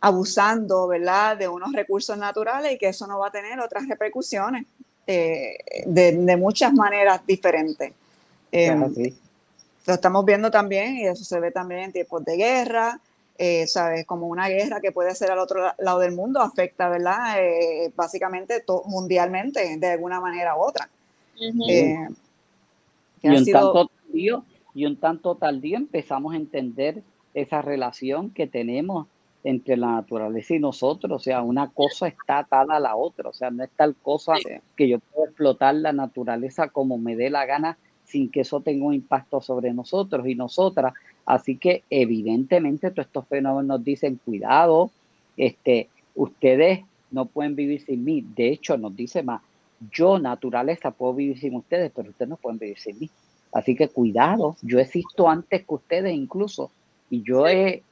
abusando 0.00 0.86
¿verdad? 0.86 1.36
de 1.36 1.48
unos 1.48 1.72
recursos 1.72 2.16
naturales 2.16 2.72
y 2.72 2.78
que 2.78 2.88
eso 2.88 3.06
no 3.06 3.18
va 3.18 3.28
a 3.28 3.30
tener 3.30 3.58
otras 3.60 3.86
repercusiones 3.88 4.66
eh, 5.06 5.58
de, 5.86 6.36
muchas 6.36 6.72
maneras 6.72 7.26
diferentes. 7.26 7.92
lo 8.52 9.94
estamos 9.94 10.24
viendo 10.24 10.50
también 10.50 10.96
y 10.96 11.06
eso 11.06 11.24
se 11.24 11.40
ve 11.40 11.50
también 11.50 11.80
en 11.80 11.92
tiempos 11.92 12.24
de 12.24 12.36
guerra, 12.36 13.00
¿sabes? 13.66 14.04
Como 14.04 14.26
una 14.26 14.48
guerra 14.48 14.80
que 14.80 14.92
puede 14.92 15.14
ser 15.14 15.30
al 15.30 15.38
otro 15.38 15.72
lado 15.78 15.98
del 16.00 16.12
mundo 16.12 16.40
afecta, 16.40 16.88
¿verdad? 16.88 17.36
básicamente 17.96 18.62
mundialmente 18.84 19.78
de 19.78 19.90
alguna 19.92 20.20
manera 20.20 20.56
u 20.56 20.60
otra. 20.60 20.88
y 21.34 23.28
un 23.28 23.44
tanto 23.46 23.88
tardío, 23.88 24.44
y 24.74 24.84
un 24.84 24.96
tanto 24.96 25.34
tardío 25.36 25.78
empezamos 25.78 26.34
a 26.34 26.36
entender 26.36 27.02
esa 27.34 27.62
relación 27.62 28.30
que 28.30 28.46
tenemos 28.46 29.06
entre 29.48 29.78
la 29.78 29.92
naturaleza 29.92 30.54
y 30.54 30.58
nosotros, 30.58 31.10
o 31.10 31.18
sea, 31.18 31.40
una 31.40 31.70
cosa 31.70 32.06
está 32.06 32.40
atada 32.40 32.76
a 32.76 32.80
la 32.80 32.96
otra, 32.96 33.30
o 33.30 33.32
sea, 33.32 33.50
no 33.50 33.64
es 33.64 33.70
tal 33.70 33.96
cosa 33.96 34.34
que 34.76 34.88
yo 34.88 34.98
puedo 34.98 35.26
explotar 35.26 35.74
la 35.74 35.94
naturaleza 35.94 36.68
como 36.68 36.98
me 36.98 37.16
dé 37.16 37.30
la 37.30 37.46
gana 37.46 37.78
sin 38.04 38.30
que 38.30 38.40
eso 38.40 38.60
tenga 38.60 38.84
un 38.84 38.92
impacto 38.92 39.40
sobre 39.40 39.72
nosotros 39.72 40.26
y 40.28 40.34
nosotras. 40.34 40.92
Así 41.24 41.56
que 41.56 41.82
evidentemente 41.88 42.90
todos 42.90 43.06
estos 43.06 43.26
fenómenos 43.26 43.64
nos 43.78 43.84
dicen, 43.84 44.20
cuidado, 44.22 44.90
este, 45.38 45.88
ustedes 46.14 46.80
no 47.10 47.24
pueden 47.24 47.56
vivir 47.56 47.80
sin 47.80 48.04
mí. 48.04 48.22
De 48.36 48.50
hecho, 48.50 48.76
nos 48.76 48.94
dice 48.94 49.22
más, 49.22 49.40
yo 49.90 50.18
naturaleza 50.18 50.90
puedo 50.90 51.14
vivir 51.14 51.38
sin 51.38 51.54
ustedes, 51.54 51.90
pero 51.94 52.10
ustedes 52.10 52.28
no 52.28 52.36
pueden 52.36 52.58
vivir 52.58 52.78
sin 52.78 52.98
mí. 52.98 53.10
Así 53.52 53.74
que 53.74 53.88
cuidado, 53.88 54.56
yo 54.60 54.78
existo 54.78 55.26
antes 55.26 55.64
que 55.64 55.74
ustedes 55.74 56.14
incluso 56.14 56.70
y 57.08 57.22
yo 57.22 57.48
he, 57.48 57.82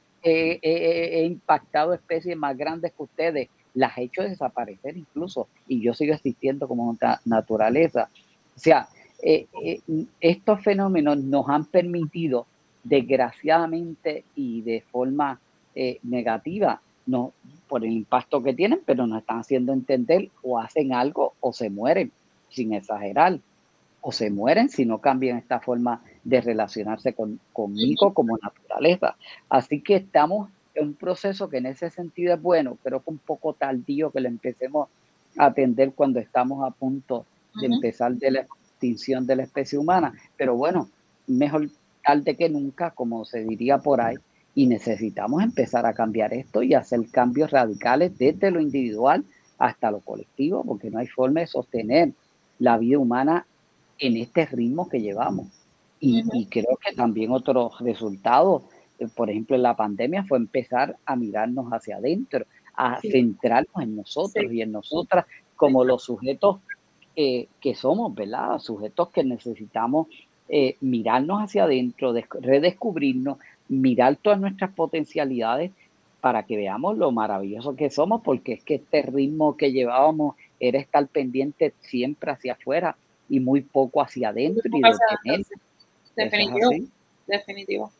impactado 1.25 1.93
especies 1.93 2.37
más 2.37 2.57
grandes 2.57 2.93
que 2.93 3.03
ustedes, 3.03 3.49
las 3.73 3.97
he 3.97 4.03
hecho 4.03 4.23
desaparecer 4.23 4.97
incluso 4.97 5.47
y 5.67 5.81
yo 5.81 5.93
sigo 5.93 6.13
existiendo 6.13 6.67
como 6.67 6.97
naturaleza. 7.25 8.09
O 8.55 8.59
sea, 8.59 8.89
eh, 9.21 9.47
eh, 9.63 9.81
estos 10.19 10.63
fenómenos 10.63 11.17
nos 11.17 11.47
han 11.49 11.65
permitido, 11.65 12.47
desgraciadamente 12.83 14.23
y 14.35 14.61
de 14.61 14.81
forma 14.91 15.39
eh, 15.75 15.99
negativa, 16.03 16.81
no, 17.05 17.33
por 17.67 17.83
el 17.83 17.91
impacto 17.91 18.41
que 18.41 18.53
tienen, 18.53 18.79
pero 18.85 19.05
nos 19.05 19.19
están 19.19 19.39
haciendo 19.39 19.73
entender 19.73 20.29
o 20.41 20.59
hacen 20.59 20.93
algo 20.93 21.33
o 21.39 21.53
se 21.53 21.69
mueren, 21.69 22.11
sin 22.49 22.73
exagerar 22.73 23.39
o 24.01 24.11
se 24.11 24.29
mueren 24.29 24.69
si 24.69 24.85
no 24.85 24.99
cambian 24.99 25.37
esta 25.37 25.59
forma 25.59 26.01
de 26.27 26.41
relacionarse 26.41 27.13
con, 27.13 27.39
conmigo 27.53 28.13
como 28.13 28.37
naturaleza. 28.37 29.15
Así 29.49 29.81
que 29.81 29.95
estamos 29.95 30.49
en 30.75 30.87
un 30.89 30.93
proceso 30.93 31.49
que 31.49 31.57
en 31.57 31.67
ese 31.67 31.89
sentido 31.89 32.33
es 32.33 32.41
bueno, 32.41 32.77
pero 32.83 33.01
que 33.01 33.11
un 33.11 33.17
poco 33.17 33.53
tardío 33.53 34.11
que 34.11 34.19
lo 34.19 34.27
empecemos 34.27 34.89
a 35.37 35.45
atender 35.45 35.93
cuando 35.93 36.19
estamos 36.19 36.67
a 36.67 36.71
punto 36.71 37.25
de 37.55 37.67
empezar 37.67 38.13
de 38.15 38.31
la 38.31 38.41
extinción 38.41 39.25
de 39.25 39.37
la 39.37 39.43
especie 39.43 39.79
humana. 39.79 40.13
Pero 40.35 40.57
bueno, 40.57 40.89
mejor 41.27 41.69
tarde 42.03 42.35
que 42.35 42.49
nunca, 42.49 42.91
como 42.91 43.23
se 43.23 43.45
diría 43.45 43.77
por 43.77 44.01
ahí, 44.01 44.17
y 44.53 44.65
necesitamos 44.67 45.41
empezar 45.43 45.85
a 45.85 45.93
cambiar 45.93 46.33
esto 46.33 46.61
y 46.61 46.73
hacer 46.73 46.99
cambios 47.09 47.51
radicales 47.51 48.17
desde 48.17 48.51
lo 48.51 48.59
individual 48.59 49.23
hasta 49.57 49.91
lo 49.91 50.01
colectivo, 50.01 50.63
porque 50.65 50.89
no 50.89 50.99
hay 50.99 51.07
forma 51.07 51.39
de 51.39 51.47
sostener 51.47 52.11
la 52.59 52.77
vida 52.77 52.99
humana 52.99 53.45
en 53.97 54.17
este 54.17 54.45
ritmo 54.45 54.89
que 54.89 54.99
llevamos. 55.01 55.47
Y, 55.99 56.45
creo 56.45 56.77
que 56.83 56.93
también 56.95 57.31
otro 57.31 57.71
resultado, 57.79 58.63
eh, 58.99 59.07
por 59.15 59.29
ejemplo, 59.29 59.55
en 59.55 59.63
la 59.63 59.75
pandemia 59.75 60.23
fue 60.25 60.37
empezar 60.37 60.97
a 61.05 61.15
mirarnos 61.15 61.71
hacia 61.71 61.97
adentro, 61.97 62.45
a 62.75 62.99
centrarnos 63.01 63.81
en 63.81 63.95
nosotros 63.95 64.51
y 64.51 64.61
en 64.61 64.71
nosotras 64.71 65.25
como 65.55 65.83
los 65.83 66.03
sujetos 66.03 66.59
que 67.15 67.73
somos, 67.73 68.13
¿verdad? 68.13 68.59
Sujetos 68.59 69.09
que 69.09 69.23
necesitamos 69.23 70.05
eh, 70.49 70.77
mirarnos 70.79 71.41
hacia 71.41 71.65
adentro, 71.65 72.13
redescubrirnos, 72.39 73.37
mirar 73.67 74.15
todas 74.15 74.39
nuestras 74.39 74.71
potencialidades 74.71 75.71
para 76.21 76.43
que 76.43 76.55
veamos 76.55 76.97
lo 76.97 77.11
maravilloso 77.11 77.75
que 77.75 77.89
somos, 77.89 78.21
porque 78.21 78.53
es 78.53 78.63
que 78.63 78.75
este 78.75 79.01
ritmo 79.01 79.57
que 79.57 79.73
llevábamos 79.73 80.35
era 80.61 80.79
estar 80.79 81.05
pendiente 81.07 81.73
siempre 81.81 82.31
hacia 82.31 82.53
afuera 82.53 82.95
y 83.27 83.41
muy 83.41 83.59
poco 83.59 84.01
hacia 84.01 84.29
adentro 84.29 84.71
y 84.73 84.81
Definitivo, 86.17 86.71
definitivo. 87.27 87.91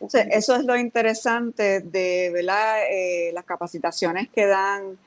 eso 0.00 0.56
es 0.56 0.64
lo 0.64 0.76
interesante 0.76 1.80
de 1.80 2.28
eh, 2.28 3.30
las 3.32 3.44
capacitaciones 3.44 4.28
que 4.30 4.46
dan 4.46 4.98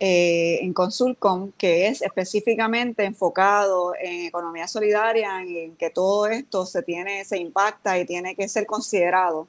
eh, 0.00 0.58
en 0.62 0.72
Consulcom, 0.72 1.52
que 1.58 1.88
es 1.88 2.02
específicamente 2.02 3.04
enfocado 3.04 3.94
en 4.00 4.26
economía 4.26 4.66
solidaria, 4.66 5.42
en 5.42 5.76
que 5.76 5.90
todo 5.90 6.26
esto 6.26 6.66
se 6.66 6.82
tiene, 6.82 7.24
se 7.24 7.38
impacta 7.38 7.98
y 7.98 8.06
tiene 8.06 8.34
que 8.34 8.48
ser 8.48 8.66
considerado 8.66 9.46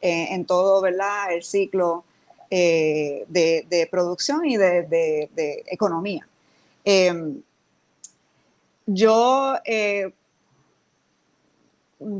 eh, 0.00 0.28
en 0.30 0.44
todo 0.44 0.80
¿verdad? 0.80 1.32
el 1.32 1.42
ciclo 1.42 2.04
de, 2.50 3.88
producción 3.90 4.44
y 4.44 4.56
de, 4.56 4.82
de 4.82 5.64
economía. 5.66 6.26
Em, 6.84 7.42
yo 8.86 9.56
eh, 9.64 10.12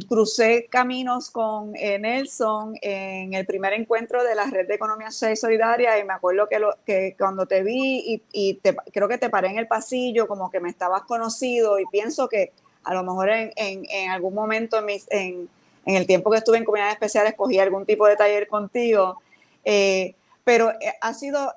crucé 0.09 0.67
caminos 0.71 1.31
con 1.31 1.75
eh, 1.75 1.99
Nelson 1.99 2.75
en 2.83 3.33
el 3.33 3.47
primer 3.47 3.73
encuentro 3.73 4.23
de 4.23 4.35
la 4.35 4.45
Red 4.45 4.69
de 4.69 4.75
Economía 4.75 5.11
Social 5.11 5.33
y 5.33 5.37
Solidaria 5.37 5.99
y 5.99 6.05
me 6.05 6.13
acuerdo 6.13 6.49
que, 6.85 7.15
cuando 7.19 7.47
te 7.47 7.63
vi 7.63 8.23
y, 8.33 8.61
creo 8.93 9.09
que 9.09 9.17
te 9.17 9.31
paré 9.31 9.49
en 9.49 9.59
el 9.59 9.67
pasillo 9.67 10.29
como 10.29 10.51
que 10.51 10.61
me 10.61 10.69
estabas 10.69 11.03
conocido 11.03 11.79
y 11.79 11.87
pienso 11.87 12.29
que 12.29 12.53
a 12.85 12.95
lo 12.95 13.03
mejor 13.03 13.31
en, 13.31 14.11
algún 14.11 14.35
momento 14.35 14.79
en, 15.11 15.49
el 15.87 16.07
tiempo 16.07 16.31
que 16.31 16.39
estuve 16.39 16.59
en 16.59 16.65
comunidades 16.65 16.95
especiales 16.95 17.35
cogí 17.35 17.59
algún 17.59 17.87
tipo 17.87 18.07
de 18.07 18.17
taller 18.17 18.49
contigo. 18.49 19.21
Eh, 19.65 20.15
pero 20.45 20.73
ha 21.01 21.15
sido, 21.15 21.55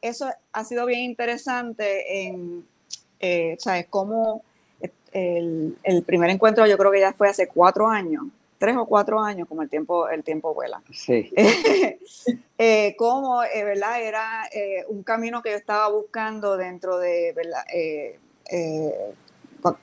eso 0.00 0.28
ha 0.52 0.64
sido 0.64 0.86
bien 0.86 1.00
interesante 1.00 2.24
en, 2.24 2.66
¿sabes? 3.58 3.86
Cómo 3.88 4.42
el, 5.14 6.02
primer 6.04 6.28
encuentro 6.30 6.66
yo 6.66 6.76
creo 6.76 6.90
que 6.90 7.00
ya 7.00 7.12
fue 7.12 7.28
hace 7.28 7.46
cuatro 7.46 7.86
años, 7.88 8.24
tres 8.58 8.76
o 8.76 8.84
cuatro 8.84 9.20
años, 9.20 9.48
como 9.48 9.62
el 9.62 9.70
tiempo, 9.70 10.08
el 10.08 10.24
tiempo 10.24 10.52
vuela. 10.52 10.82
Sí. 10.92 11.32
eh, 12.58 12.96
como, 12.98 13.42
eh, 13.44 13.64
¿verdad? 13.64 14.02
Era 14.02 14.48
eh, 14.52 14.84
un 14.88 15.04
camino 15.04 15.40
que 15.40 15.52
yo 15.52 15.56
estaba 15.56 15.88
buscando 15.88 16.56
dentro 16.56 16.98
de, 16.98 17.32
¿verdad? 17.32 17.64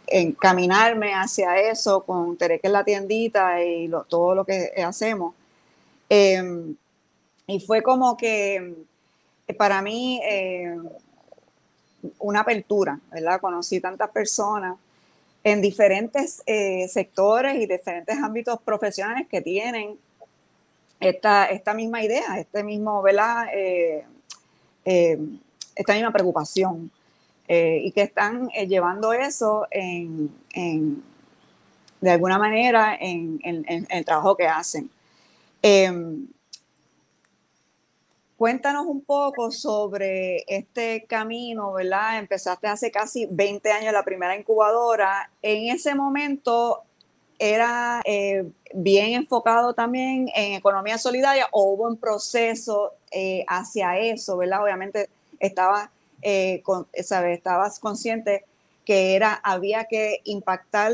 Encaminarme 0.07 1.13
hacia 1.13 1.59
eso 1.59 2.03
con 2.03 2.37
Terek 2.37 2.65
en 2.65 2.73
la 2.73 2.83
tiendita 2.83 3.63
y 3.63 3.89
todo 4.09 4.35
lo 4.35 4.45
que 4.45 4.73
hacemos. 4.85 5.33
Em, 6.09 6.75
y 7.47 7.59
fue 7.61 7.81
como 7.81 8.17
que 8.17 8.75
para 9.57 9.81
mí 9.81 10.21
una 12.19 12.41
apertura, 12.41 12.99
¿verdad? 13.11 13.39
Conocí 13.39 13.79
tantas 13.79 14.09
personas 14.09 14.75
en 15.43 15.61
diferentes 15.61 16.43
eh, 16.45 16.87
sectores 16.87 17.55
y 17.55 17.65
diferentes 17.65 18.17
ámbitos 18.17 18.61
profesionales 18.61 19.27
que 19.27 19.41
tienen 19.41 19.97
esta, 20.99 21.45
esta 21.45 21.73
misma 21.73 22.03
idea, 22.03 22.39
este 22.39 22.63
mismo, 22.63 23.01
¿verdad? 23.01 23.47
Eh, 23.53 24.05
eh, 24.85 25.17
esta 25.75 25.93
misma 25.93 26.11
preocupación 26.11 26.91
y 27.53 27.91
que 27.91 28.03
están 28.03 28.47
llevando 28.49 29.11
eso 29.11 29.67
en, 29.71 30.31
de 31.99 32.09
alguna 32.09 32.39
manera 32.39 32.95
en, 32.97 33.41
en, 33.43 33.87
el 33.89 34.05
trabajo 34.05 34.37
que 34.37 34.47
hacen. 34.47 34.89
Cuéntanos 38.41 38.87
un 38.87 39.01
poco 39.01 39.51
sobre 39.51 40.43
este 40.47 41.05
camino, 41.05 41.73
¿verdad? 41.73 42.17
Empezaste 42.17 42.65
hace 42.65 42.89
casi 42.89 43.27
20 43.29 43.71
años 43.71 43.93
la 43.93 44.01
primera 44.01 44.35
incubadora. 44.35 45.29
En 45.43 45.71
ese 45.71 45.93
momento 45.93 46.81
era 47.37 48.01
eh, 48.03 48.43
bien 48.73 49.13
enfocado 49.13 49.75
también 49.75 50.27
en 50.33 50.53
economía 50.53 50.97
solidaria 50.97 51.49
o 51.51 51.65
hubo 51.65 51.87
un 51.87 51.97
proceso 51.97 52.93
eh, 53.11 53.45
hacia 53.47 53.99
eso, 53.99 54.37
¿verdad? 54.37 54.63
Obviamente 54.63 55.07
estaba, 55.39 55.91
eh, 56.23 56.63
estabas 56.93 57.77
consciente 57.77 58.43
que 58.83 59.15
era, 59.15 59.39
había 59.43 59.85
que 59.85 60.21
impactar 60.23 60.93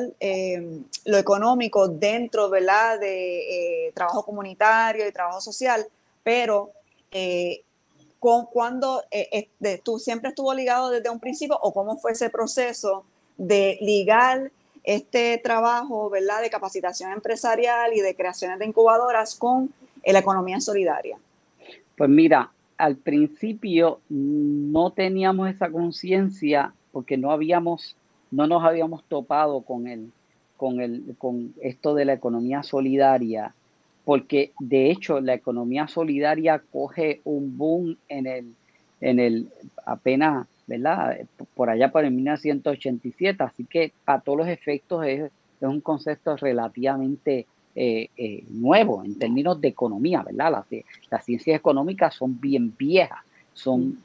lo 1.05 1.17
económico 1.17 1.87
dentro, 1.87 2.49
¿verdad? 2.49 2.99
De 2.99 3.93
trabajo 3.95 4.25
comunitario 4.25 5.07
y 5.07 5.13
trabajo 5.13 5.39
social, 5.39 5.87
pero 6.23 6.73
eh, 7.11 7.63
con, 8.19 8.45
cuando 8.47 9.03
tú 9.83 9.99
siempre 9.99 10.29
estuvo 10.29 10.53
ligado 10.53 10.89
desde 10.89 11.09
un 11.09 11.19
principio 11.19 11.57
o 11.61 11.73
cómo 11.73 11.97
fue 11.97 12.11
ese 12.11 12.29
proceso 12.29 13.03
de 13.37 13.77
ligar 13.81 14.51
este 14.83 15.37
trabajo, 15.37 16.09
¿verdad?, 16.09 16.41
de 16.41 16.49
capacitación 16.49 17.11
empresarial 17.11 17.93
y 17.93 18.01
de 18.01 18.15
creaciones 18.15 18.57
de 18.57 18.65
incubadoras 18.65 19.35
con 19.35 19.71
la 20.05 20.19
economía 20.19 20.61
solidaria. 20.61 21.19
Pues 21.97 22.09
mira, 22.09 22.51
al 22.77 22.95
principio 22.95 23.99
no 24.07 24.91
teníamos 24.91 25.49
esa 25.49 25.69
conciencia 25.69 26.73
porque 26.91 27.17
no 27.17 27.31
habíamos, 27.31 27.95
no 28.31 28.47
nos 28.47 28.63
habíamos 28.63 29.03
topado 29.03 29.61
con 29.61 29.87
el, 29.87 30.11
con 30.55 30.79
el, 30.79 31.15
con 31.17 31.53
esto 31.61 31.93
de 31.93 32.05
la 32.05 32.13
economía 32.13 32.63
solidaria, 32.63 33.53
porque 34.07 34.53
de 34.61 34.89
hecho 34.89 35.19
la 35.19 35.33
economía 35.33 35.89
solidaria 35.89 36.63
coge 36.71 37.19
un 37.25 37.57
boom 37.57 37.97
en 38.07 38.25
el, 38.25 38.53
en 39.01 39.19
el 39.19 39.49
apenas, 39.85 40.47
¿verdad? 40.65 41.17
Por 41.53 41.69
allá 41.69 41.91
por 41.91 42.05
el 42.05 42.11
1987, 42.11 43.43
así 43.43 43.65
que 43.65 43.91
a 44.05 44.21
todos 44.21 44.37
los 44.37 44.47
efectos 44.47 45.05
es, 45.05 45.23
es 45.23 45.67
un 45.67 45.81
concepto 45.81 46.37
relativamente 46.37 47.47
eh, 47.75 48.07
eh, 48.15 48.45
nuevo 48.47 49.03
en 49.03 49.19
términos 49.19 49.59
de 49.59 49.67
economía, 49.67 50.23
¿verdad? 50.23 50.51
Las, 50.53 50.83
las 51.11 51.25
ciencias 51.25 51.59
económicas 51.59 52.15
son 52.15 52.39
bien 52.39 52.73
viejas, 52.77 53.19
son 53.51 54.01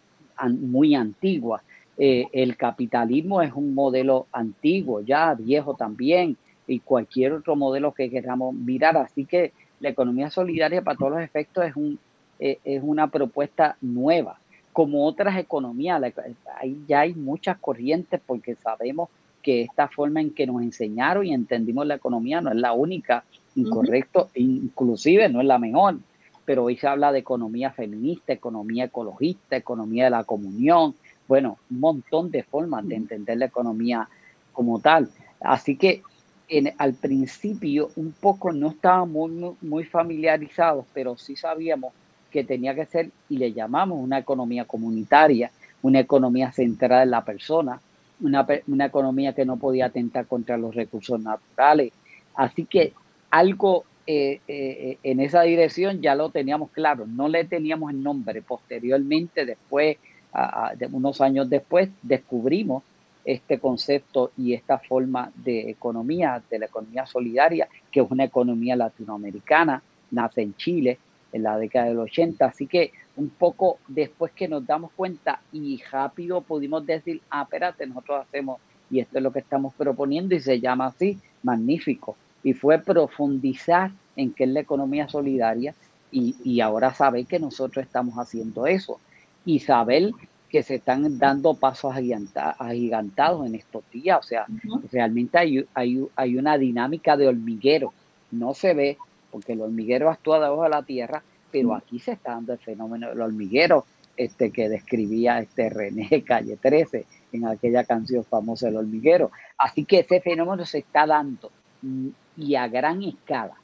muy 0.49 0.97
antiguas. 0.97 1.63
Eh, 1.97 2.27
el 2.33 2.57
capitalismo 2.57 3.41
es 3.41 3.53
un 3.53 3.73
modelo 3.73 4.27
antiguo, 4.33 5.01
ya 5.01 5.33
viejo 5.35 5.75
también, 5.77 6.37
y 6.67 6.81
cualquier 6.81 7.35
otro 7.35 7.55
modelo 7.55 7.93
que 7.93 8.11
queramos 8.11 8.53
mirar. 8.53 8.97
Así 8.97 9.27
que 9.27 9.53
la 9.83 9.91
economía 9.91 10.31
solidaria 10.31 10.81
para 10.81 10.97
todos 10.97 11.13
los 11.13 11.21
efectos 11.21 11.65
es, 11.67 11.77
un, 11.77 11.99
es 12.39 12.83
una 12.83 13.09
propuesta 13.09 13.77
nueva. 13.81 14.39
Como 14.73 15.05
otras 15.05 15.37
economías, 15.37 16.01
ahí 16.59 16.83
ya 16.89 17.01
hay 17.01 17.15
muchas 17.15 17.59
corrientes 17.59 18.21
porque 18.25 18.55
sabemos 18.55 19.11
que 19.43 19.63
esta 19.63 19.89
forma 19.89 20.21
en 20.21 20.31
que 20.31 20.47
nos 20.47 20.63
enseñaron 20.63 21.27
y 21.27 21.35
entendimos 21.35 21.87
la 21.87 21.97
economía 21.97 22.41
no 22.41 22.51
es 22.51 22.57
la 22.57 22.73
única 22.73 23.25
incorrecto, 23.57 24.31
inclusive 24.35 25.29
no 25.29 25.41
es 25.41 25.47
la 25.47 25.59
mejor, 25.59 25.99
pero 26.45 26.65
hoy 26.65 26.77
se 26.77 26.87
habla 26.87 27.13
de 27.13 27.19
economía 27.19 27.73
feminista, 27.73 28.33
economía 28.33 28.85
ecologista, 28.85 29.57
economía 29.57 30.05
de 30.05 30.11
la 30.11 30.25
comunión, 30.25 30.95
bueno, 31.29 31.59
un 31.71 31.81
montón 31.81 32.31
de 32.31 32.45
formas 32.45 32.87
de 32.87 32.95
entender 32.95 33.37
la 33.39 33.47
economía 33.47 34.09
como 34.53 34.81
tal. 34.81 35.09
Así 35.41 35.77
que 35.77 36.03
al 36.79 36.95
principio 36.95 37.91
un 37.97 38.13
poco 38.13 38.53
no 38.53 38.69
estábamos 38.71 39.57
muy, 39.61 39.85
familiarizados, 39.85 40.85
pero 40.93 41.17
sí 41.17 41.37
sabíamos 41.37 41.93
que 42.31 42.45
tenía 42.45 42.75
que 42.75 42.87
ser, 42.87 43.11
y 43.29 43.39
le 43.39 43.53
llamamos 43.53 43.99
una 44.01 44.19
economía 44.19 44.65
comunitaria, 44.65 45.51
una 45.83 46.01
economía 46.01 46.53
centrada 46.53 47.03
en 47.03 47.11
la 47.11 47.25
persona, 47.25 47.81
una, 48.21 48.47
una 48.69 48.87
economía 48.87 49.35
que 49.35 49.45
no 49.45 49.57
podía 49.57 49.87
atentar 49.87 50.27
contra 50.27 50.57
los 50.57 50.75
recursos 50.75 51.21
naturales. 51.21 51.93
Así 52.35 52.65
que 52.65 52.93
algo 53.31 53.85
eh, 54.07 54.41
eh, 54.49 54.99
en 55.03 55.21
esa 55.21 55.43
dirección 55.43 56.01
ya 56.01 56.15
lo 56.15 56.31
teníamos 56.31 56.71
claro, 56.71 57.07
no 57.07 57.29
le 57.29 57.45
teníamos 57.45 57.93
el 57.93 58.03
nombre. 58.03 58.43
Posteriormente, 58.43 59.45
después, 59.47 59.97
de 60.77 60.87
unos 60.87 61.21
años 61.21 61.51
después, 61.51 61.91
descubrimos 62.03 62.83
este 63.25 63.59
concepto 63.59 64.33
y 64.37 64.55
esta 64.55 64.79
forma 64.79 65.31
de 65.35 65.71
economía, 65.71 66.43
de 66.51 66.59
la 66.59 66.67
economía 66.67 67.07
solidaria, 67.07 67.69
que 67.91 68.01
es 68.01 68.11
una 68.11 68.25
economía 68.25 68.77
latinoamericana, 68.77 69.83
nace 70.11 70.43
en 70.43 70.55
Chile 70.57 70.99
en 71.33 71.43
la 71.45 71.57
década 71.57 71.87
del 71.87 71.99
80. 71.99 72.45
Así 72.45 72.67
que 72.67 72.93
un 73.17 73.31
poco 73.31 73.79
después 73.89 74.33
que 74.33 74.49
nos 74.49 74.67
damos 74.67 74.91
cuenta 74.93 75.41
y 75.53 75.81
rápido 75.91 76.41
pudimos 76.41 76.85
decir, 76.85 77.21
ah, 77.31 77.43
espérate, 77.43 77.87
nosotros 77.87 78.27
hacemos 78.27 78.61
y 78.91 79.01
esto 79.01 79.19
es 79.19 79.23
lo 79.23 79.33
que 79.33 79.39
estamos 79.39 79.73
proponiendo 79.75 80.35
y 80.35 80.41
se 80.41 80.61
llama 80.61 80.87
así, 80.87 81.19
magnífico 81.43 82.17
y 82.43 82.53
fue 82.55 82.79
profundizar 82.79 83.91
en 84.17 84.33
qué 84.33 84.45
es 84.45 84.51
la 84.51 84.61
economía 84.61 85.09
solidaria 85.09 85.75
y, 86.15 86.61
ahora 86.61 86.93
saber 86.93 87.25
que 87.25 87.39
nosotros 87.39 87.87
estamos 87.87 88.17
haciendo 88.17 88.67
eso 88.67 89.01
y 89.47 89.61
saber 89.61 90.11
que 90.53 90.63
se 90.63 90.75
están 90.75 91.19
dando 91.19 91.55
pasos 91.55 91.95
agigantados 91.97 93.47
en 93.47 93.55
estos 93.55 93.83
días. 93.91 94.19
O 94.21 94.23
sea, 94.23 94.47
realmente 94.93 95.39
hay, 95.39 95.67
hay, 95.73 96.07
hay, 96.15 96.37
una 96.37 96.59
dinámica 96.59 97.17
de 97.17 97.27
hormiguero. 97.27 97.95
No 98.31 98.53
se 98.53 98.75
ve 98.75 98.99
porque 99.31 99.55
el 99.55 99.63
hormiguero 99.63 100.11
actúa 100.11 100.39
debajo 100.39 100.65
de 100.65 100.69
la 100.69 100.83
tierra, 100.83 101.23
pero 101.51 101.75
aquí 101.75 101.99
se 101.99 102.13
está 102.13 102.33
dando 102.33 102.53
el 102.53 102.59
fenómeno 102.59 103.09
del 103.09 103.23
hormiguero 103.23 103.87
este, 104.15 104.51
que 104.51 104.69
describía 104.69 105.41
este 105.41 105.71
René 105.71 106.23
Calle 106.23 106.59
13 106.59 107.07
en 107.33 107.47
aquella 107.47 107.85
canción 107.85 108.23
famosa 108.23 108.67
del 108.67 108.77
hormiguero. 108.77 109.31
Así 109.57 109.87
que 109.87 110.01
ese 110.01 110.21
fenómeno 110.21 110.67
se 110.67 110.81
está 110.81 111.07
dando 111.07 111.51
y 112.37 112.55
a 112.57 112.69
gran 112.69 113.03
escala. 113.03 113.55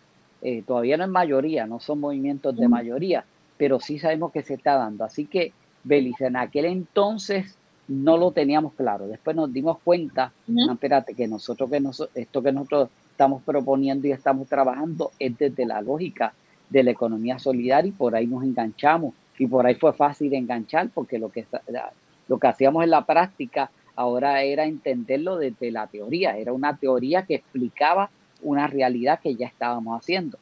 Eh, 0.40 0.62
todavía 0.66 0.96
no 0.96 1.04
es 1.04 1.10
mayoría, 1.10 1.66
no 1.66 1.80
son 1.80 2.00
movimientos 2.00 2.56
de 2.56 2.66
mayoría, 2.66 3.26
pero 3.58 3.78
sí 3.78 3.98
sabemos 3.98 4.32
que 4.32 4.42
se 4.42 4.54
está 4.54 4.76
dando. 4.76 5.04
Así 5.04 5.26
que, 5.26 5.52
Belice, 5.84 6.26
en 6.26 6.36
aquel 6.36 6.66
entonces 6.66 7.56
no 7.88 8.16
lo 8.16 8.30
teníamos 8.32 8.74
claro. 8.74 9.08
Después 9.08 9.34
nos 9.34 9.52
dimos 9.52 9.78
cuenta, 9.82 10.32
no, 10.46 10.72
espérate, 10.72 11.14
que 11.14 11.26
nosotros, 11.26 11.70
que 11.70 11.80
nosotros, 11.80 12.16
esto 12.16 12.42
que 12.42 12.52
nosotros 12.52 12.90
estamos 13.10 13.42
proponiendo 13.42 14.06
y 14.06 14.12
estamos 14.12 14.46
trabajando 14.46 15.10
es 15.18 15.36
desde 15.36 15.64
la 15.66 15.80
lógica 15.80 16.34
de 16.68 16.82
la 16.82 16.90
economía 16.90 17.38
solidaria 17.38 17.88
y 17.88 17.92
por 17.92 18.14
ahí 18.14 18.26
nos 18.26 18.44
enganchamos. 18.44 19.14
Y 19.38 19.46
por 19.46 19.66
ahí 19.66 19.74
fue 19.74 19.92
fácil 19.92 20.34
enganchar 20.34 20.90
porque 20.92 21.18
lo 21.18 21.30
que, 21.30 21.46
lo 22.28 22.38
que 22.38 22.46
hacíamos 22.46 22.84
en 22.84 22.90
la 22.90 23.06
práctica 23.06 23.70
ahora 23.96 24.42
era 24.42 24.66
entenderlo 24.66 25.38
desde 25.38 25.70
la 25.70 25.86
teoría. 25.86 26.36
Era 26.36 26.52
una 26.52 26.76
teoría 26.76 27.24
que 27.24 27.36
explicaba 27.36 28.10
una 28.42 28.66
realidad 28.66 29.20
que 29.20 29.34
ya 29.34 29.46
estábamos 29.46 29.98
haciendo. 29.98 30.38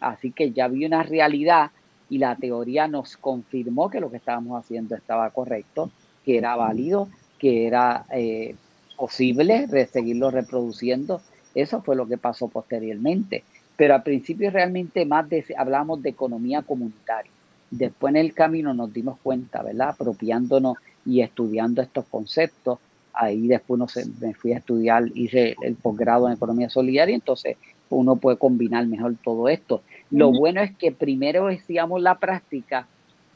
Así 0.00 0.32
que 0.32 0.52
ya 0.52 0.68
vi 0.68 0.84
una 0.84 1.02
realidad 1.02 1.70
y 2.10 2.18
la 2.18 2.36
teoría 2.36 2.88
nos 2.88 3.16
confirmó 3.16 3.88
que 3.88 4.00
lo 4.00 4.10
que 4.10 4.18
estábamos 4.18 4.62
haciendo 4.62 4.96
estaba 4.96 5.30
correcto, 5.30 5.90
que 6.24 6.36
era 6.36 6.56
válido, 6.56 7.08
que 7.38 7.66
era 7.66 8.04
eh, 8.12 8.56
posible 8.96 9.66
seguirlo 9.86 10.30
reproduciendo. 10.30 11.22
Eso 11.54 11.80
fue 11.82 11.96
lo 11.96 12.06
que 12.06 12.18
pasó 12.18 12.48
posteriormente. 12.48 13.44
Pero 13.76 13.94
al 13.94 14.02
principio 14.02 14.50
realmente 14.50 15.06
más 15.06 15.28
de, 15.30 15.44
hablamos 15.56 16.02
de 16.02 16.10
economía 16.10 16.62
comunitaria. 16.62 17.30
Después 17.70 18.10
en 18.10 18.16
el 18.16 18.34
camino 18.34 18.74
nos 18.74 18.92
dimos 18.92 19.18
cuenta, 19.22 19.62
¿verdad? 19.62 19.90
Apropiándonos 19.90 20.76
y 21.06 21.20
estudiando 21.20 21.80
estos 21.80 22.04
conceptos, 22.06 22.80
ahí 23.14 23.46
después 23.46 23.80
me 24.20 24.34
fui 24.34 24.52
a 24.52 24.58
estudiar, 24.58 25.04
hice 25.14 25.56
el 25.62 25.76
posgrado 25.76 26.26
en 26.26 26.34
economía 26.34 26.68
solidaria, 26.68 27.14
entonces 27.14 27.56
uno 27.88 28.16
puede 28.16 28.36
combinar 28.36 28.86
mejor 28.86 29.14
todo 29.22 29.48
esto. 29.48 29.82
Lo 30.10 30.32
bueno 30.32 30.60
es 30.60 30.76
que 30.76 30.92
primero 30.92 31.46
decíamos 31.46 32.02
la 32.02 32.16
práctica, 32.16 32.86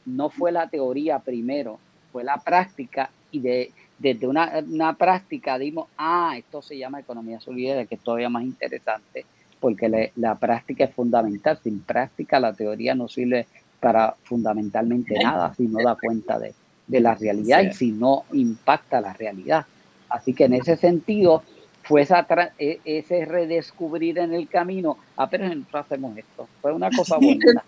no 0.05 0.29
fue 0.29 0.51
la 0.51 0.67
teoría 0.67 1.19
primero, 1.19 1.79
fue 2.11 2.23
la 2.23 2.37
práctica 2.37 3.09
y 3.31 3.39
de, 3.39 3.71
desde 3.97 4.27
una, 4.27 4.63
una 4.69 4.93
práctica 4.93 5.57
dimos, 5.57 5.87
ah, 5.97 6.35
esto 6.37 6.61
se 6.61 6.77
llama 6.77 6.99
economía 6.99 7.39
solidaria, 7.39 7.85
que 7.85 7.95
es 7.95 8.01
todavía 8.01 8.29
más 8.29 8.43
interesante, 8.43 9.25
porque 9.59 10.11
la 10.15 10.35
práctica 10.35 10.83
es 10.83 10.93
fundamental. 10.93 11.59
Sin 11.63 11.79
práctica 11.79 12.39
la 12.39 12.53
teoría 12.53 12.93
no 12.93 13.07
sirve 13.07 13.47
para 13.79 14.15
fundamentalmente 14.23 15.15
nada 15.21 15.53
si 15.55 15.67
no 15.67 15.81
da 15.81 15.95
cuenta 15.95 16.39
de, 16.39 16.53
de 16.87 16.99
la 16.99 17.15
realidad 17.15 17.61
y 17.63 17.73
si 17.73 17.91
no 17.91 18.23
impacta 18.33 19.01
la 19.01 19.13
realidad. 19.13 19.65
Así 20.09 20.33
que 20.33 20.45
en 20.45 20.53
ese 20.53 20.77
sentido 20.77 21.43
fue 21.85 22.01
esa 22.01 22.25
e, 22.57 22.79
ese 22.83 23.25
redescubrir 23.25 24.19
en 24.19 24.33
el 24.33 24.47
camino, 24.49 24.97
ah, 25.17 25.29
pero 25.29 25.47
nosotros 25.47 25.85
hacemos 25.85 26.17
esto. 26.17 26.47
Fue 26.61 26.73
una 26.73 26.89
cosa 26.95 27.17
bonita. 27.17 27.63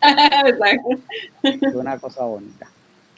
fue 1.42 1.76
una 1.76 1.98
cosa 2.00 2.24
bonita. 2.24 2.70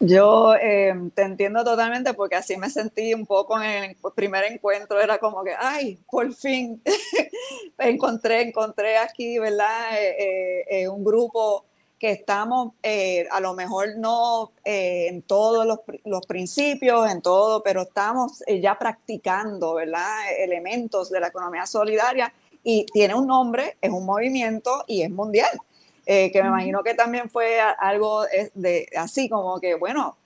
Yo 0.02 0.56
eh, 0.56 0.94
te 1.14 1.24
entiendo 1.24 1.64
totalmente 1.66 2.14
porque 2.14 2.36
así 2.36 2.56
me 2.56 2.70
sentí 2.70 3.14
un 3.14 3.26
poco 3.26 3.62
en 3.62 3.84
el 3.84 3.98
primer 4.16 4.46
encuentro, 4.46 5.02
era 5.02 5.18
como 5.18 5.44
que, 5.44 5.54
ay, 5.60 6.00
por 6.10 6.34
fin 6.34 6.82
encontré, 7.78 8.44
encontré 8.44 8.98
aquí, 8.98 9.40
¿verdad? 9.40 10.02
Eh, 10.02 10.66
eh, 10.70 10.88
un 10.88 11.04
grupo 11.04 11.66
que 12.00 12.12
estamos 12.12 12.74
eh, 12.82 13.28
a 13.30 13.42
lo 13.42 13.54
mejor 13.54 13.98
no 13.98 14.52
eh, 14.64 15.08
en 15.10 15.22
todos 15.22 15.66
los, 15.66 15.80
los, 16.06 16.26
principios, 16.26 17.12
en 17.12 17.22
todo, 17.22 17.62
pero 17.62 17.82
estamos 17.82 18.42
eh, 18.48 18.62
ya 18.62 18.80
practicando, 18.80 19.74
¿verdad? 19.74 20.32
Elementos 20.40 21.10
de 21.10 21.20
la 21.20 21.28
economía 21.28 21.66
solidaria 21.66 22.34
y 22.64 22.86
tiene 22.86 23.16
un 23.16 23.28
nombre, 23.28 23.78
es 23.82 23.92
un 23.92 24.06
movimiento 24.06 24.86
y 24.88 25.02
es 25.02 25.10
mundial. 25.10 25.60
que 26.06 26.32
me 26.42 26.48
imagino 26.48 26.82
que 26.84 26.94
también 26.96 27.30
fue 27.30 27.60
algo 27.60 28.24
de, 28.56 28.88
así 28.98 29.30
como 29.30 29.60
que, 29.60 29.76
bueno, 29.76 30.18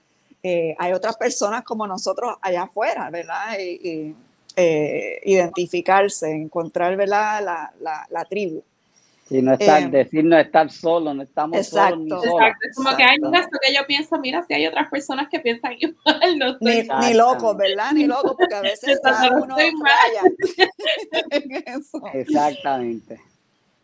hay 0.78 0.94
otras 0.94 1.18
personas 1.18 1.64
como 1.64 1.86
nosotros 1.88 2.38
allá 2.42 2.64
afuera, 2.64 3.10
¿verdad? 3.10 3.58
Y, 3.60 4.16
identificarse, 4.56 6.30
encontrar, 6.30 6.96
¿verdad? 6.96 7.44
La, 7.44 7.74
la, 7.80 8.06
la 8.10 8.26
tribu. 8.26 8.62
Sí, 9.26 9.42
no 9.42 9.54
estar, 9.54 9.84
eh, 9.84 9.88
decir 9.88 10.26
no 10.26 10.38
estar 10.38 10.70
solo, 10.70 11.14
no 11.14 11.24
estamos 11.24 11.58
exacto, 11.58 11.96
solos 11.96 12.04
ni 12.04 12.10
solos. 12.10 12.26
Es 12.62 12.76
como 12.76 12.94
que 12.96 13.04
hay 13.04 13.18
un 13.22 13.32
gasto 13.32 13.58
que 13.62 13.74
yo 13.74 13.86
pienso, 13.88 14.20
mira, 14.20 14.44
si 14.46 14.54
hay 14.54 14.68
otras 14.68 14.90
personas 14.90 15.30
que 15.30 15.40
piensan 15.40 15.74
igual, 15.80 16.38
no 16.38 16.52
estoy 16.52 16.90
ni, 17.00 17.08
ni 17.08 17.14
loco, 17.14 17.56
¿verdad? 17.56 17.94
Ni 17.94 18.06
loco, 18.06 18.36
porque 18.38 18.56
a 18.56 18.62
veces 18.62 19.00
uno 19.42 19.56
Exactamente. 22.14 23.22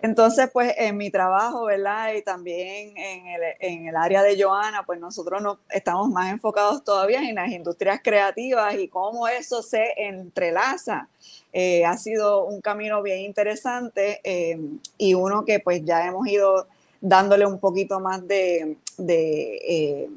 Entonces, 0.01 0.49
pues 0.53 0.73
en 0.77 0.95
mi 0.95 1.11
trabajo, 1.11 1.65
¿verdad? 1.65 2.13
Y 2.13 2.21
también 2.21 2.97
en 2.97 3.27
el, 3.27 3.41
en 3.59 3.87
el 3.87 3.95
área 3.97 4.23
de 4.23 4.41
Joana, 4.41 4.83
pues 4.85 4.97
nosotros 4.97 5.41
nos 5.41 5.57
estamos 5.69 6.09
más 6.09 6.31
enfocados 6.31 6.85
todavía 6.85 7.27
en 7.27 7.35
las 7.35 7.51
industrias 7.51 7.99
creativas 8.01 8.75
y 8.75 8.87
cómo 8.87 9.27
eso 9.27 9.61
se 9.61 9.93
entrelaza. 9.97 11.09
Eh, 11.51 11.83
ha 11.85 11.97
sido 11.97 12.45
un 12.45 12.61
camino 12.61 13.01
bien 13.01 13.19
interesante 13.19 14.21
eh, 14.23 14.57
y 14.97 15.15
uno 15.15 15.43
que 15.43 15.59
pues 15.59 15.83
ya 15.83 16.05
hemos 16.07 16.25
ido 16.27 16.67
dándole 17.01 17.45
un 17.45 17.59
poquito 17.59 17.99
más 17.99 18.25
de, 18.25 18.77
de, 18.97 19.55
eh, 19.67 20.09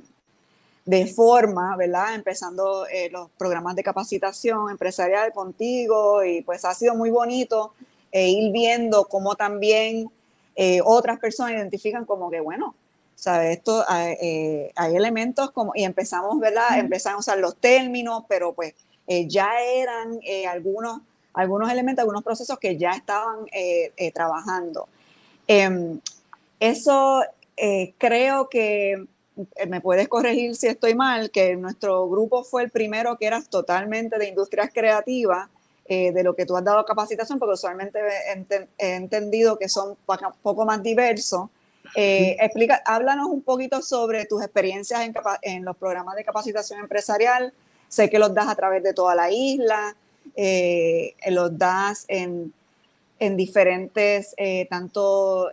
de 0.85 1.07
forma, 1.07 1.77
¿verdad? 1.77 2.15
Empezando 2.15 2.87
los 3.11 3.31
programas 3.31 3.75
de 3.75 3.83
capacitación 3.83 4.71
empresarial 4.71 5.33
contigo 5.33 6.23
y 6.23 6.43
pues 6.43 6.65
ha 6.65 6.73
sido 6.73 6.95
muy 6.95 7.11
bonito 7.11 7.73
e 8.13 8.29
ir 8.29 8.53
viendo 8.53 9.09
cómo 9.09 9.35
también 9.35 10.11
eh, 10.55 10.81
otras 10.85 11.19
personas 11.19 11.53
identifican 11.53 12.05
como 12.05 12.31
que, 12.31 12.41
bueno, 12.41 12.75
¿sabes? 13.15 13.57
Esto, 13.57 13.85
eh, 13.91 14.71
hay 14.77 14.97
elementos 14.97 15.51
como, 15.51 15.73
y 15.75 15.85
empezamos, 15.85 16.39
¿verdad? 16.39 16.79
Empezamos 16.79 17.17
a 17.17 17.33
usar 17.33 17.39
los 17.39 17.57
términos, 17.57 18.25
pero 18.29 18.53
pues 18.53 18.75
eh, 19.07 19.27
ya 19.27 19.51
eran 19.63 20.21
algunos, 20.49 21.01
algunos 21.33 21.73
elementos, 21.73 22.03
algunos 22.03 22.23
procesos 22.23 22.59
que 22.59 22.77
ya 22.77 22.91
estaban 22.91 23.47
trabajando. 24.13 24.89
Em, 25.47 25.99
eso 26.61 27.23
creo 27.99 28.49
que 28.49 29.07
me 29.67 29.81
puedes 29.81 30.09
corregir 30.09 30.55
si 30.55 30.67
estoy 30.67 30.95
mal, 30.95 31.31
que 31.31 31.57
nuestro 31.57 32.09
grupo 32.09 32.45
fue 32.45 32.65
el 32.65 32.71
primero 32.71 33.17
que 33.17 33.27
era 33.27 33.43
totalmente 33.43 34.19
de 34.19 34.29
industrias 34.29 34.71
creativas 34.73 35.49
eh, 35.87 36.13
de 36.13 36.23
lo 36.23 36.35
que 36.35 36.47
tú 36.47 36.57
has 36.57 36.65
dado 36.65 36.85
capacitación, 36.85 37.39
porque 37.39 37.55
usualmente 37.55 38.01
he, 38.79 38.95
entendido 38.95 39.59
que 39.59 39.69
son 39.69 39.91
un 39.91 39.97
poco 40.43 40.65
más 40.65 40.83
diversos. 40.83 41.49
Eh, 41.95 42.37
explica, 42.41 42.83
háblanos 42.87 43.27
un 43.27 43.43
poquito 43.43 43.83
sobre 43.83 44.25
tus 44.25 44.43
experiencias 44.43 45.01
en, 45.01 45.15
en, 45.43 45.65
los 45.65 45.77
programas 45.77 46.17
de 46.17 46.25
capacitación 46.25 46.81
empresarial. 46.81 47.53
Sé 47.89 48.09
que 48.09 48.19
los 48.19 48.33
das 48.33 48.49
a 48.49 48.55
través 48.55 48.83
de 48.83 48.95
toda 48.95 49.15
la 49.15 49.31
isla, 49.31 49.95
eh, 50.37 51.15
los 51.29 51.59
das 51.59 52.05
en, 52.09 52.53
en 53.19 53.37
diferentes, 53.37 54.35
tanto 54.71 55.51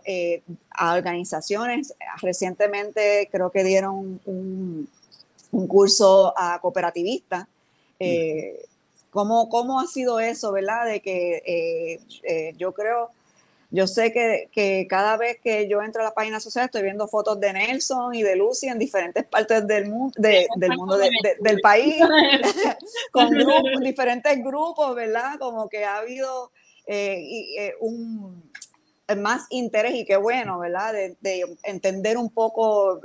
a 0.70 0.94
organizaciones. 0.94 1.94
Recientemente 2.22 3.28
creo 3.30 3.50
que 3.50 3.64
dieron 3.64 4.20
un, 4.24 4.88
un 5.52 5.66
curso 5.66 6.32
a 6.36 6.60
cooperativistas. 6.60 7.46
Eh, 7.98 8.66
¿Cómo, 9.10 9.48
¿Cómo 9.48 9.80
ha 9.80 9.86
sido 9.86 10.20
eso, 10.20 10.52
verdad? 10.52 10.86
De 10.86 11.00
que 11.00 11.42
eh, 11.44 12.00
eh, 12.22 12.54
yo 12.56 12.72
creo, 12.72 13.10
yo 13.70 13.86
sé 13.88 14.12
que, 14.12 14.48
que, 14.52 14.86
cada 14.88 15.16
vez 15.16 15.38
que 15.42 15.68
yo 15.68 15.82
entro 15.82 16.02
a 16.02 16.04
la 16.04 16.14
página 16.14 16.38
social 16.38 16.66
estoy 16.66 16.82
viendo 16.82 17.08
fotos 17.08 17.40
de 17.40 17.52
Nelson 17.52 18.14
y 18.14 18.22
de 18.22 18.36
Lucy 18.36 18.68
en 18.68 18.78
diferentes 18.78 19.24
partes 19.24 19.66
del 19.66 19.88
mundo, 19.88 20.14
del, 20.16 20.76
mundo 20.76 20.96
del 20.96 21.60
país, 21.60 21.96
con 23.12 23.30
diferentes 23.80 24.38
grupos, 24.44 24.94
¿verdad? 24.94 25.38
Como 25.40 25.68
que 25.68 25.84
ha 25.84 25.98
habido 25.98 26.52
eh, 26.86 27.74
un 27.80 28.48
más 29.18 29.46
interés 29.50 29.94
y 29.94 30.04
qué 30.04 30.16
bueno, 30.16 30.60
¿verdad? 30.60 30.92
De, 30.92 31.16
de 31.20 31.56
entender 31.64 32.16
un 32.16 32.30
poco 32.30 33.00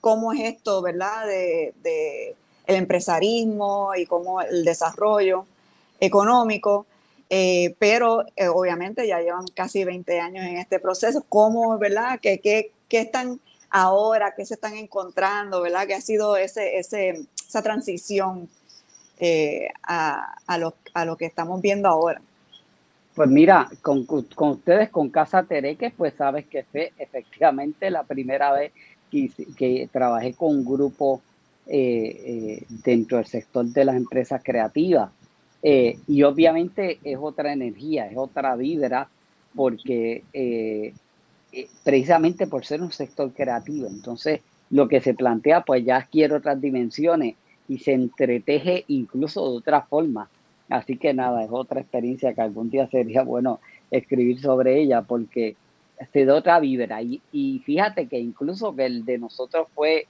cómo 0.00 0.32
es 0.32 0.40
esto, 0.40 0.80
¿verdad? 0.80 1.26
de, 1.26 2.34
el 2.66 2.76
empresarismo 2.76 3.94
y 3.96 4.06
como 4.06 4.40
el 4.40 4.64
desarrollo 4.64 5.46
económico, 6.00 6.86
eh, 7.30 7.74
pero 7.78 8.24
eh, 8.36 8.48
obviamente 8.48 9.06
ya 9.06 9.20
llevan 9.20 9.46
casi 9.54 9.84
20 9.84 10.20
años 10.20 10.44
en 10.44 10.58
este 10.58 10.78
proceso. 10.78 11.24
¿Cómo, 11.28 11.78
verdad? 11.78 12.18
¿Qué, 12.20 12.40
qué, 12.40 12.72
qué 12.88 13.00
están 13.00 13.40
ahora? 13.70 14.34
¿Qué 14.36 14.44
se 14.44 14.54
están 14.54 14.74
encontrando? 14.74 15.62
¿Verdad? 15.62 15.86
¿Qué 15.86 15.94
ha 15.94 16.00
sido 16.00 16.36
ese, 16.36 16.78
ese, 16.78 17.26
esa 17.48 17.62
transición 17.62 18.48
eh, 19.18 19.68
a, 19.82 20.34
a, 20.46 20.58
lo, 20.58 20.74
a 20.92 21.04
lo 21.04 21.16
que 21.16 21.26
estamos 21.26 21.62
viendo 21.62 21.88
ahora? 21.88 22.20
Pues 23.14 23.28
mira, 23.28 23.68
con, 23.82 24.04
con, 24.04 24.50
ustedes, 24.50 24.90
con 24.90 25.10
Casa 25.10 25.42
Tereque, 25.42 25.92
pues 25.96 26.14
sabes 26.14 26.46
que 26.46 26.64
fue 26.64 26.92
efectivamente 26.98 27.90
la 27.90 28.04
primera 28.04 28.52
vez 28.52 28.72
que, 29.10 29.30
que 29.56 29.88
trabajé 29.92 30.34
con 30.34 30.50
un 30.50 30.64
grupo 30.64 31.20
eh, 31.68 32.22
eh, 32.24 32.64
dentro 32.84 33.18
del 33.18 33.26
sector 33.26 33.64
de 33.64 33.84
las 33.84 33.94
empresas 33.94 34.42
creativas. 34.44 35.10
Eh, 35.62 35.96
y 36.08 36.24
obviamente 36.24 36.98
es 37.04 37.16
otra 37.20 37.52
energía, 37.52 38.08
es 38.08 38.16
otra 38.16 38.56
vibra, 38.56 39.08
porque 39.54 40.24
precisamente 41.84 42.48
por 42.48 42.64
ser 42.64 42.82
un 42.82 42.90
sector 42.90 43.30
creativo, 43.32 43.86
entonces 43.86 44.40
lo 44.70 44.88
que 44.88 45.00
se 45.00 45.14
plantea 45.14 45.60
pues 45.60 45.84
ya 45.84 45.98
adquiere 45.98 46.34
otras 46.34 46.60
dimensiones 46.60 47.36
y 47.68 47.78
se 47.78 47.92
entreteje 47.92 48.84
incluso 48.88 49.48
de 49.48 49.58
otra 49.58 49.82
forma. 49.82 50.28
Así 50.68 50.96
que 50.96 51.14
nada, 51.14 51.44
es 51.44 51.50
otra 51.52 51.80
experiencia 51.80 52.34
que 52.34 52.40
algún 52.40 52.70
día 52.70 52.88
sería 52.88 53.22
bueno 53.22 53.60
escribir 53.90 54.40
sobre 54.40 54.80
ella 54.80 55.02
porque 55.02 55.54
se 56.12 56.24
da 56.24 56.34
otra 56.34 56.58
vibra. 56.58 57.02
Y, 57.02 57.20
y 57.30 57.60
fíjate 57.60 58.08
que 58.08 58.18
incluso 58.18 58.74
que 58.74 58.86
el 58.86 59.04
de 59.04 59.18
nosotros 59.18 59.68
fue 59.74 60.06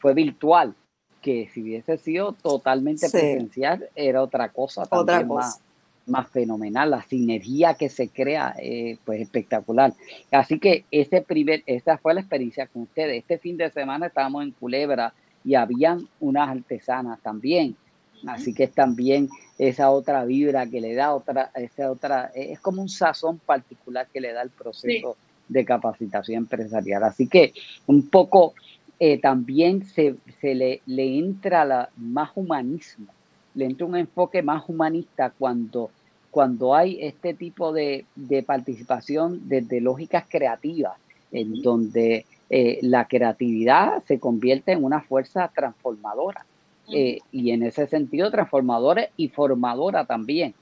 fue 0.00 0.14
virtual, 0.14 0.74
que 1.20 1.48
si 1.52 1.62
hubiese 1.62 1.98
sido 1.98 2.32
totalmente 2.32 3.08
presencial 3.10 3.88
era 3.94 4.22
otra 4.22 4.48
cosa 4.48 4.86
también 4.86 5.28
Más, 5.28 5.60
más 6.06 6.28
fenomenal, 6.30 6.90
la 6.90 7.02
sinergia 7.02 7.74
que 7.74 7.88
se 7.88 8.08
crea, 8.08 8.54
eh, 8.58 8.98
pues 9.04 9.20
espectacular. 9.20 9.92
Así 10.30 10.58
que 10.58 10.84
ese 10.90 11.22
primer, 11.22 11.62
esa 11.66 11.98
fue 11.98 12.14
la 12.14 12.20
experiencia 12.20 12.66
con 12.66 12.82
ustedes. 12.82 13.18
Este 13.18 13.38
fin 13.38 13.56
de 13.56 13.70
semana 13.70 14.06
estábamos 14.06 14.42
en 14.42 14.50
Culebra 14.52 15.12
y 15.44 15.54
habían 15.54 16.08
unas 16.18 16.48
artesanas 16.48 17.20
también. 17.20 17.76
Así 18.26 18.52
que 18.52 18.64
es 18.64 18.72
también 18.72 19.30
esa 19.58 19.90
otra 19.90 20.24
vibra 20.24 20.66
que 20.66 20.80
le 20.80 20.94
da 20.94 21.14
otra, 21.14 21.50
esa 21.54 21.90
otra, 21.90 22.30
es 22.34 22.60
como 22.60 22.82
un 22.82 22.88
sazón 22.88 23.38
particular 23.38 24.08
que 24.12 24.20
le 24.20 24.32
da 24.32 24.42
el 24.42 24.50
proceso 24.50 25.16
de 25.48 25.64
capacitación 25.64 26.38
empresarial. 26.38 27.02
Así 27.02 27.26
que 27.26 27.54
un 27.86 28.08
poco 28.10 28.54
eh, 29.02 29.18
también 29.18 29.86
se, 29.86 30.14
le, 30.42 30.82
le, 30.84 31.18
entra 31.18 31.64
la, 31.64 31.88
más 31.96 32.32
humanismo, 32.34 33.06
le 33.54 33.64
entra 33.64 33.86
un 33.86 33.96
enfoque 33.96 34.42
más 34.42 34.68
humanista 34.68 35.32
cuando, 35.38 35.90
cuando 36.30 36.74
hay 36.74 36.98
este 37.00 37.32
tipo 37.32 37.72
de, 37.72 38.04
participación 38.46 39.48
desde 39.48 39.80
lógicas 39.80 40.26
creativas, 40.28 40.98
en 41.32 41.62
donde 41.62 42.26
eh, 42.50 42.78
la 42.82 43.06
creatividad 43.06 44.04
se 44.04 44.20
convierte 44.20 44.72
en 44.72 44.84
una 44.84 45.00
fuerza 45.00 45.50
transformadora. 45.54 46.44
Eh, 46.92 47.20
y 47.30 47.52
en 47.52 47.62
ese 47.62 47.86
sentido 47.86 48.32
transformadora 48.32 49.10
y 49.16 49.28
formadora 49.28 50.06
también. 50.06 50.54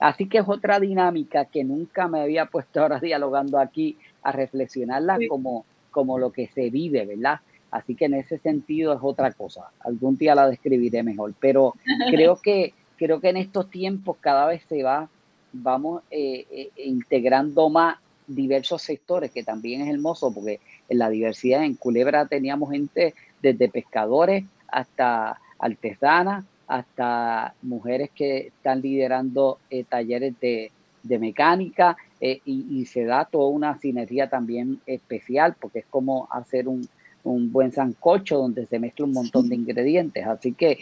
Así 0.00 0.28
que 0.28 0.38
es 0.38 0.44
otra 0.48 0.80
dinámica 0.80 1.44
que 1.44 1.62
nunca 1.62 2.08
me 2.08 2.20
había 2.20 2.46
puesto 2.46 2.82
ahora 2.82 2.98
dialogando 2.98 3.58
aquí 3.58 3.96
a 4.22 4.32
reflexionarla 4.32 5.16
como, 5.28 5.64
como 5.92 6.18
lo 6.18 6.32
que 6.32 6.48
se 6.48 6.70
vive, 6.70 7.06
¿verdad? 7.06 7.38
Así 7.70 7.94
que 7.94 8.06
en 8.06 8.14
ese 8.14 8.38
sentido 8.38 8.92
es 8.94 9.00
otra 9.02 9.32
cosa. 9.32 9.70
Algún 9.80 10.16
día 10.16 10.34
la 10.34 10.48
describiré 10.48 11.02
mejor. 11.02 11.34
Pero 11.40 11.74
creo 12.10 12.36
que, 12.36 12.74
creo 12.96 13.20
que 13.20 13.30
en 13.30 13.36
estos 13.36 13.70
tiempos 13.70 14.16
cada 14.20 14.46
vez 14.46 14.62
se 14.68 14.82
va, 14.82 15.08
vamos 15.52 16.02
eh, 16.10 16.46
eh, 16.50 16.70
integrando 16.84 17.68
más 17.68 17.98
diversos 18.26 18.82
sectores, 18.82 19.30
que 19.30 19.44
también 19.44 19.82
es 19.82 19.88
hermoso, 19.88 20.32
porque 20.32 20.60
en 20.88 20.98
la 20.98 21.08
diversidad 21.08 21.64
en 21.64 21.74
Culebra 21.74 22.26
teníamos 22.26 22.70
gente 22.70 23.14
desde 23.40 23.68
pescadores 23.68 24.44
hasta 24.68 25.40
artesanas, 25.58 26.44
hasta 26.66 27.54
mujeres 27.62 28.10
que 28.12 28.48
están 28.48 28.80
liderando 28.80 29.58
eh, 29.70 29.84
talleres 29.84 30.34
de, 30.40 30.72
mecánica 31.20 31.96
y, 32.20 32.40
y, 32.44 32.86
se 32.86 33.04
da 33.04 33.26
toda 33.26 33.48
una 33.48 33.78
sinergia 33.78 34.28
también 34.28 34.80
especial 34.86 35.54
porque 35.60 35.78
es 35.78 35.86
como 35.88 36.26
hacer 36.32 36.66
un, 36.66 36.88
un 37.26 37.52
buen 37.52 37.72
sancocho 37.72 38.38
donde 38.38 38.66
se 38.66 38.78
mezcla 38.78 39.04
un 39.04 39.12
montón 39.12 39.48
de 39.48 39.56
ingredientes. 39.56 40.26
Así 40.26 40.52
que 40.52 40.78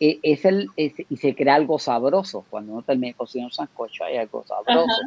e, 0.00 0.18
es 0.22 0.44
el, 0.44 0.68
y 0.76 1.16
se 1.16 1.34
crea 1.34 1.54
algo 1.54 1.78
sabroso. 1.78 2.44
Cuando 2.50 2.72
uno 2.72 2.82
termina 2.82 3.08
de 3.08 3.14
cocinar 3.14 3.46
un 3.46 3.52
sancocho 3.52 4.04
hay 4.04 4.16
algo 4.16 4.44
sabroso. 4.46 5.00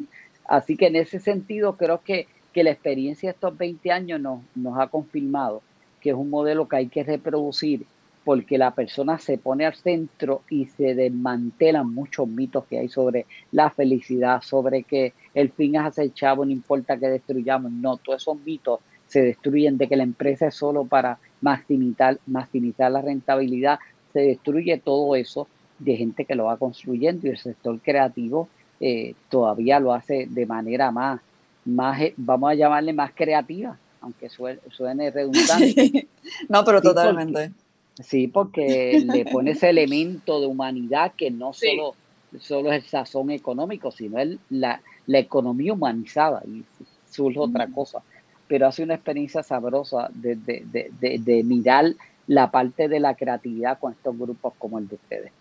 Así 0.45 0.75
que 0.75 0.87
en 0.87 0.95
ese 0.95 1.19
sentido 1.19 1.77
creo 1.77 2.01
que, 2.03 2.27
que 2.53 2.63
la 2.63 2.71
experiencia 2.71 3.29
de 3.29 3.33
estos 3.33 3.57
20 3.57 3.91
años 3.91 4.19
nos, 4.19 4.39
nos 4.55 4.77
ha 4.79 4.87
confirmado 4.87 5.61
que 6.01 6.09
es 6.09 6.15
un 6.15 6.29
modelo 6.29 6.67
que 6.67 6.77
hay 6.77 6.87
que 6.87 7.03
reproducir 7.03 7.85
porque 8.23 8.57
la 8.57 8.71
persona 8.71 9.17
se 9.17 9.37
pone 9.37 9.65
al 9.65 9.75
centro 9.75 10.41
y 10.49 10.65
se 10.65 10.93
desmantelan 10.93 11.91
muchos 11.91 12.27
mitos 12.27 12.65
que 12.65 12.77
hay 12.77 12.89
sobre 12.89 13.25
la 13.51 13.71
felicidad, 13.71 14.41
sobre 14.41 14.83
que 14.83 15.13
el 15.33 15.51
fin 15.51 15.75
es 15.75 15.81
hacer 15.81 16.13
chavo, 16.13 16.45
no 16.45 16.51
importa 16.51 16.97
que 16.97 17.07
destruyamos. 17.07 17.71
No, 17.71 17.97
todos 17.97 18.21
esos 18.21 18.37
mitos 18.39 18.79
se 19.11 19.21
destruyen 19.21 19.77
de 19.77 19.89
que 19.89 19.97
la 19.97 20.03
empresa 20.03 20.47
es 20.47 20.55
solo 20.55 20.85
para 20.85 21.19
maximizar, 21.41 22.17
maximizar 22.27 22.89
la 22.89 23.01
rentabilidad. 23.01 23.77
Se 24.13 24.21
destruye 24.21 24.77
todo 24.77 25.17
eso 25.17 25.49
de 25.79 25.97
gente 25.97 26.23
que 26.23 26.35
lo 26.35 26.45
va 26.45 26.55
construyendo 26.55 27.27
y 27.27 27.31
el 27.31 27.37
sector 27.37 27.77
creativo 27.81 28.47
eh, 28.79 29.13
todavía 29.29 29.81
lo 29.81 29.93
hace 29.93 30.27
de 30.29 30.45
manera 30.45 30.91
más, 30.91 31.19
más, 31.65 31.99
eh, 31.99 32.13
vamos 32.15 32.51
a 32.51 32.53
llamarle 32.53 32.93
más 32.93 33.11
creativa, 33.13 33.77
aunque 33.99 34.29
suene, 34.29 35.11
redundante. 35.11 36.07
No, 36.47 36.63
pero 36.63 36.81
totalmente. 36.81 37.51
sí, 37.99 38.27
porque 38.27 39.03
le 39.05 39.25
pone 39.25 39.51
ese 39.51 39.69
elemento 39.69 40.39
de 40.39 40.47
humanidad 40.47 41.11
que 41.17 41.31
no 41.31 41.51
solo, 41.51 41.95
solo 42.39 42.71
es 42.71 42.83
el 42.83 42.89
sazón 42.89 43.29
económico, 43.31 43.91
sino 43.91 44.19
el, 44.19 44.39
la, 44.49 44.81
la 45.05 45.19
economía 45.19 45.73
humanizada 45.73 46.41
y 46.47 46.63
surge 47.09 47.39
otra 47.39 47.67
cosa. 47.67 48.01
Pero 48.51 48.67
hace 48.67 48.83
una 48.83 48.95
experiencia 48.95 49.43
sabrosa 49.43 50.09
de, 50.13 50.35
de, 50.35 50.91
de, 50.99 51.19
de 51.19 51.43
mirar 51.43 51.85
la 52.27 52.51
parte 52.51 52.89
de 52.89 52.99
la 52.99 53.15
creatividad 53.15 53.79
con 53.79 53.93
estos 53.93 54.17
grupos 54.19 54.53
como 54.59 54.77
el 54.77 54.89
de 54.89 54.95
ustedes. 54.95 55.31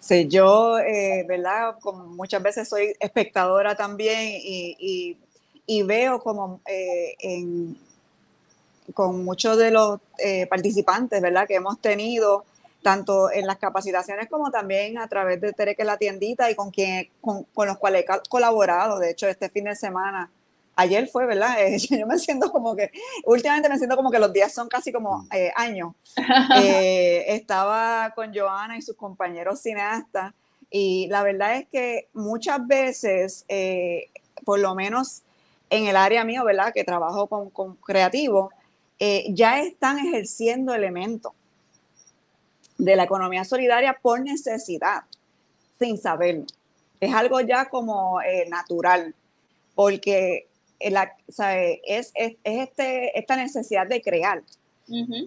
Sí, 0.00 0.26
yo, 0.26 0.80
eh, 0.80 1.24
¿verdad? 1.28 1.76
Como 1.80 2.06
muchas 2.06 2.42
veces 2.42 2.68
soy 2.68 2.96
espectadora 2.98 3.76
también 3.76 4.32
y, 4.42 5.16
y, 5.66 5.82
veo 5.84 6.18
como 6.20 6.60
eh, 6.66 7.14
en, 7.20 7.78
con 8.92 9.24
muchos 9.24 9.56
de 9.56 9.70
los 9.70 10.00
eh, 10.18 10.48
participantes, 10.48 11.22
¿verdad? 11.22 11.46
Que 11.46 11.54
hemos 11.54 11.80
tenido, 11.80 12.44
tanto 12.82 13.30
en 13.30 13.46
las 13.46 13.58
capacitaciones 13.58 14.28
como 14.28 14.50
también 14.50 14.98
a 14.98 15.06
través 15.06 15.40
de 15.40 15.52
Tereque 15.52 15.84
la 15.84 15.96
tiendita 15.96 16.50
y 16.50 16.56
con, 16.56 16.72
quien, 16.72 17.08
con, 17.20 17.44
con 17.54 17.68
los 17.68 17.78
cuales 17.78 18.04
he 18.04 18.28
colaborado. 18.28 18.98
De 18.98 19.10
hecho, 19.12 19.28
este 19.28 19.48
fin 19.48 19.64
de 19.66 19.76
semana 19.76 20.28
ayer 20.76 21.08
fue, 21.08 21.26
¿verdad? 21.26 21.54
Eh, 21.64 21.78
yo 21.78 22.06
me 22.06 22.18
siento 22.18 22.50
como 22.50 22.74
que, 22.74 22.90
últimamente 23.24 23.68
me 23.68 23.78
siento 23.78 23.96
como 23.96 24.10
que 24.10 24.18
los 24.18 24.32
días 24.32 24.52
son 24.52 24.68
casi 24.68 24.92
como 24.92 25.18
mm. 25.18 25.28
eh, 25.32 25.52
años. 25.56 25.94
Eh, 26.62 27.24
estaba 27.34 28.12
con 28.14 28.34
Joana 28.34 28.76
y 28.76 28.82
sus 28.82 28.96
compañeros 28.96 29.60
cineastas 29.60 30.32
y 30.70 31.06
la 31.08 31.22
verdad 31.22 31.56
es 31.56 31.68
que 31.68 32.08
muchas 32.12 32.64
veces, 32.66 33.44
por 34.44 34.58
lo 34.58 34.74
menos 34.74 35.22
en 35.70 35.86
el 35.86 35.96
área 35.96 36.24
mío, 36.24 36.44
¿verdad? 36.44 36.72
Que 36.72 36.84
trabajo 36.84 37.26
con, 37.26 37.50
con 37.50 37.76
creativos, 37.76 38.52
ya 39.28 39.60
están 39.60 39.98
ejerciendo 39.98 40.74
elementos 40.74 41.32
de 42.78 42.96
la 42.96 43.04
economía 43.04 43.44
solidaria 43.44 43.98
por 44.00 44.20
necesidad, 44.20 45.04
sin 45.78 45.98
saberlo. 45.98 46.46
Es 47.00 47.14
algo 47.14 47.40
ya 47.40 47.68
como 47.68 48.18
natural, 48.48 49.14
porque 49.74 50.48
es, 50.84 52.12
es, 52.14 52.36
este, 52.44 53.18
esta 53.18 53.36
necesidad 53.36 53.86
de 53.86 54.02
crear 54.02 54.42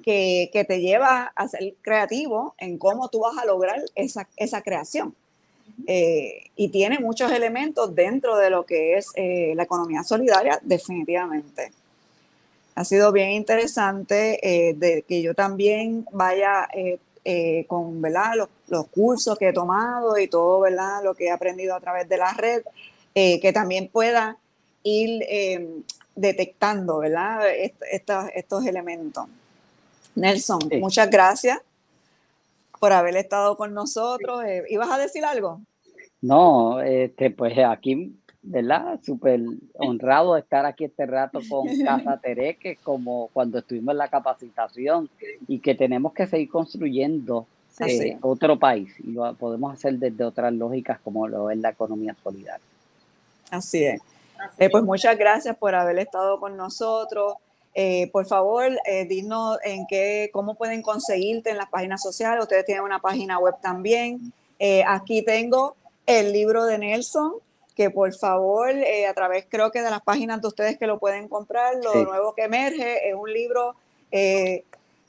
que, 0.04 0.50
que, 0.54 0.63
te 0.65 0.82
lleva 0.82 1.32
a 1.36 1.48
ser 1.48 1.74
creativo 1.82 2.54
en 2.60 2.78
cómo 2.78 3.10
tú 3.10 3.22
vas 3.22 3.38
a 3.38 3.46
lograr 3.46 3.82
esa, 3.96 4.28
esa 4.38 4.62
creación. 4.62 5.15
Eh, 5.86 6.50
y 6.56 6.70
tiene 6.70 7.00
muchos 7.00 7.32
elementos 7.32 7.93
dentro 7.93 8.38
de 8.38 8.50
lo 8.50 8.65
que 8.65 8.98
es 8.98 9.12
eh, 9.15 9.54
la 9.56 9.63
economía 9.63 10.04
solidaria, 10.04 10.60
definitivamente. 10.63 11.72
Ha 12.76 12.84
sido 12.84 13.12
bien 13.12 13.32
interesante 13.32 14.39
eh, 14.41 14.74
de 14.74 15.04
que 15.04 15.22
yo 15.22 15.34
también 15.34 16.06
vaya 16.12 16.67
con 17.67 18.02
¿verdad? 18.02 18.36
Los, 18.38 18.50
los, 18.70 18.88
cursos 18.88 19.38
que 19.38 19.50
he 19.50 19.54
tomado 19.54 20.17
y 20.17 20.30
todo 20.30 20.62
¿verdad? 20.62 21.04
lo 21.04 21.13
que 21.13 21.26
he 21.26 21.32
aprendido 21.32 21.76
a 21.76 21.80
través 21.82 22.08
de 22.08 22.15
la 22.15 22.32
red, 22.34 22.63
que 23.13 23.52
también 23.54 23.89
pueda 23.89 24.38
ir 24.84 25.24
em, 25.28 25.84
detectando, 26.16 27.00
¿verdad? 27.00 27.42
estos, 28.34 28.66
elementos. 28.66 29.26
Nelson, 30.16 30.60
muchas 30.80 31.10
gracias 31.10 31.60
por 32.80 32.92
haber 32.92 33.16
estado 33.18 33.56
con 33.56 33.74
nosotros. 33.74 34.44
Eh, 34.46 34.63
¿Ibas 34.70 34.90
a 34.90 34.98
decir 34.98 35.24
algo? 35.26 35.62
No, 36.22 36.82
este, 36.82 37.30
pues 37.30 37.58
aquí, 37.60 38.16
¿verdad? 38.42 39.00
Súper 39.04 39.42
honrado 39.76 40.34
de 40.34 40.42
estar 40.42 40.66
aquí 40.66 40.86
este 40.86 41.06
rato 41.06 41.40
con 41.48 41.68
Casa 41.86 42.18
Tereque, 42.18 42.78
como 42.84 43.30
cuando 43.34 43.60
estuvimos 43.60 43.94
en 43.94 43.98
la 44.00 44.08
capacitación 44.08 45.10
y 45.48 45.60
que 45.60 45.76
tenemos 45.76 46.13
que 46.13 46.28
seguir 46.28 46.50
construyendo 46.50 47.46
eh, 47.80 48.18
otro 48.22 48.58
país 48.58 48.90
y 49.00 49.12
lo 49.12 49.36
podemos 49.36 49.72
hacer 49.72 50.00
desde 50.00 50.24
otras 50.24 50.52
lógicas 50.52 51.00
como 51.04 51.28
lo 51.28 51.52
es 51.52 51.60
la 51.60 51.70
economía 51.70 52.16
solidaria. 52.24 52.66
Así 53.52 53.84
es. 53.84 54.02
Eh, 54.58 54.69
pues 54.69 54.84
muchas 54.84 55.17
gracias 55.17 55.56
por 55.58 55.76
haber 55.76 56.00
estado 56.00 56.39
con 56.39 56.58
nosotros. 56.58 57.36
Eh, 57.73 58.10
por 58.12 58.26
favor, 58.26 58.71
eh, 58.86 59.06
dinos 59.06 59.60
en 59.63 59.86
qué, 59.88 60.30
cómo 60.34 60.56
pueden 60.56 60.82
conseguirte 60.82 61.52
en 61.52 61.58
las 61.58 61.69
páginas 61.69 62.02
sociales. 62.02 62.41
Ustedes 62.41 62.65
tienen 62.65 62.84
una 62.84 63.00
página 63.00 63.38
web 63.39 63.56
también. 63.62 64.34
aquí 64.88 65.21
tengo 65.21 65.76
el 66.08 66.34
libro 66.34 66.65
de 66.65 66.80
Nelson, 66.80 67.34
que 67.76 67.91
por 67.91 68.12
favor, 68.13 68.71
a 68.71 69.13
través 69.13 69.45
creo 69.47 69.71
que 69.71 69.84
de 69.84 69.91
las 69.91 70.02
páginas 70.02 70.41
de 70.41 70.47
ustedes 70.47 70.80
que 70.80 70.88
lo 70.88 70.97
pueden 70.97 71.28
comprar, 71.28 71.76
lo 71.76 71.93
nuevo 72.04 72.34
que 72.34 72.45
emerge 72.45 73.08
es 73.08 73.13
un 73.13 73.32
libro 73.32 73.76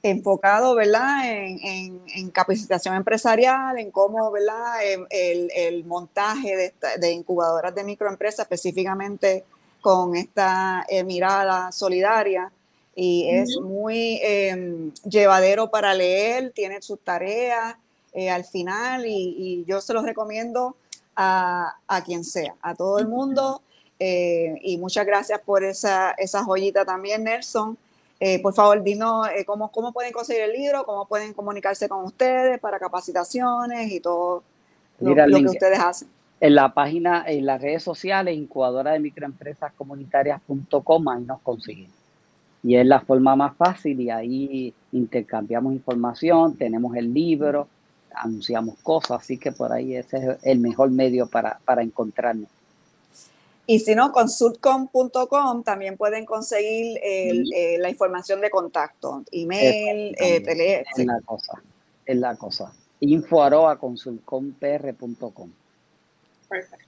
enfocado, 0.03 0.75
¿verdad?, 0.75 1.29
en, 1.31 2.01
en, 2.15 2.31
capacitación 2.31 2.95
empresarial, 2.95 3.79
en 3.79 3.91
cómo, 3.91 4.31
¿verdad?, 4.31 4.77
el, 5.11 5.51
el 5.55 5.85
montaje 5.85 6.57
de, 6.57 6.75
de, 6.99 7.13
incubadoras 7.13 7.75
de 7.75 7.85
microempresas, 7.85 8.45
específicamente 8.45 9.45
con 9.81 10.17
esta 10.17 10.85
eh, 10.89 11.05
mirada 11.05 11.73
solidaria. 11.73 12.53
Y 12.95 13.29
es 13.31 13.61
muy 13.61 14.19
em, 14.23 14.93
llevadero 15.09 15.71
para 15.71 15.95
leer, 15.95 16.51
tiene 16.53 16.83
sus 16.83 16.99
tareas 16.99 17.77
eh, 18.13 18.29
al 18.29 18.45
final 18.45 19.07
y, 19.07 19.37
y, 19.39 19.65
yo 19.67 19.81
se 19.81 19.95
los 19.95 20.05
recomiendo 20.05 20.75
a, 21.15 21.77
a, 21.87 22.03
quien 22.03 22.25
sea, 22.25 22.57
a 22.61 22.75
todo 22.75 22.99
el 22.99 23.07
mundo. 23.07 23.63
Eh, 24.01 24.59
y 24.63 24.79
muchas 24.79 25.07
gracias 25.07 25.41
por 25.41 25.63
esa, 25.63 26.13
esa 26.13 26.43
joyita 26.43 26.85
también, 26.85 27.23
Nelson. 27.25 27.79
Eh, 28.21 28.43
por 28.43 28.53
favor, 28.53 28.83
dinos 28.83 29.29
eh, 29.29 29.45
cómo, 29.45 29.71
cómo 29.71 29.93
pueden 29.93 30.13
conseguir 30.13 30.43
el 30.43 30.53
libro, 30.53 30.85
cómo 30.85 31.07
pueden 31.07 31.33
comunicarse 31.33 31.89
con 31.89 32.05
ustedes 32.05 32.59
para 32.59 32.79
capacitaciones 32.79 33.93
y 33.93 34.01
todo 34.01 34.43
lo, 34.99 35.15
que 35.15 35.47
ustedes 35.47 35.79
hacen. 35.79 36.09
En 36.41 36.55
la 36.55 36.73
página, 36.75 37.25
en 37.27 37.47
las 37.47 37.61
redes 37.61 37.83
sociales, 37.83 38.37
incubadora 38.37 38.93
de 38.93 39.01
microempresas 39.01 39.73
comunitarias.com, 39.75 41.09
ahí 41.09 41.23
nos 41.23 41.41
consiguen. 41.43 41.91
Y 42.63 42.75
es 42.75 42.87
la 42.87 43.01
forma 43.01 43.37
más 43.37 43.57
fácil 43.57 44.01
y 44.01 44.11
ahí 44.11 44.75
intercambiamos 44.91 45.73
información, 45.73 46.57
tenemos 46.57 46.97
el 46.97 47.15
libro, 47.15 47.69
anunciamos 48.13 48.77
cosas, 48.83 49.21
así 49.21 49.39
que 49.39 49.53
por 49.53 49.73
ahí 49.73 49.95
ese 49.95 50.17
es 50.17 50.39
el 50.43 50.59
mejor 50.59 50.91
medio 50.91 51.29
para, 51.29 51.61
para 51.65 51.83
encontrarnos. 51.83 52.49
Y 53.71 53.81
si 53.81 53.95
no, 53.95 54.13
con 54.13 54.31
sudcom.com 54.31 55.63
también 55.63 55.99
pueden 55.99 56.25
conseguir 56.25 56.99
eh, 57.03 57.77
la 57.79 57.91
información 57.91 58.41
de 58.41 58.49
contacto, 58.49 59.23
email, 59.31 60.17
eh, 60.19 60.41
teléfono. 60.41 60.97
Es 60.97 61.05
la 61.05 61.21
cosa, 61.21 61.63
es 62.07 62.17
la 62.17 62.37
cosa. 62.37 62.73
Info 63.01 63.43
arroba 63.43 63.79
consulcompr.com. 63.79 65.53
Perfecto. 66.49 66.87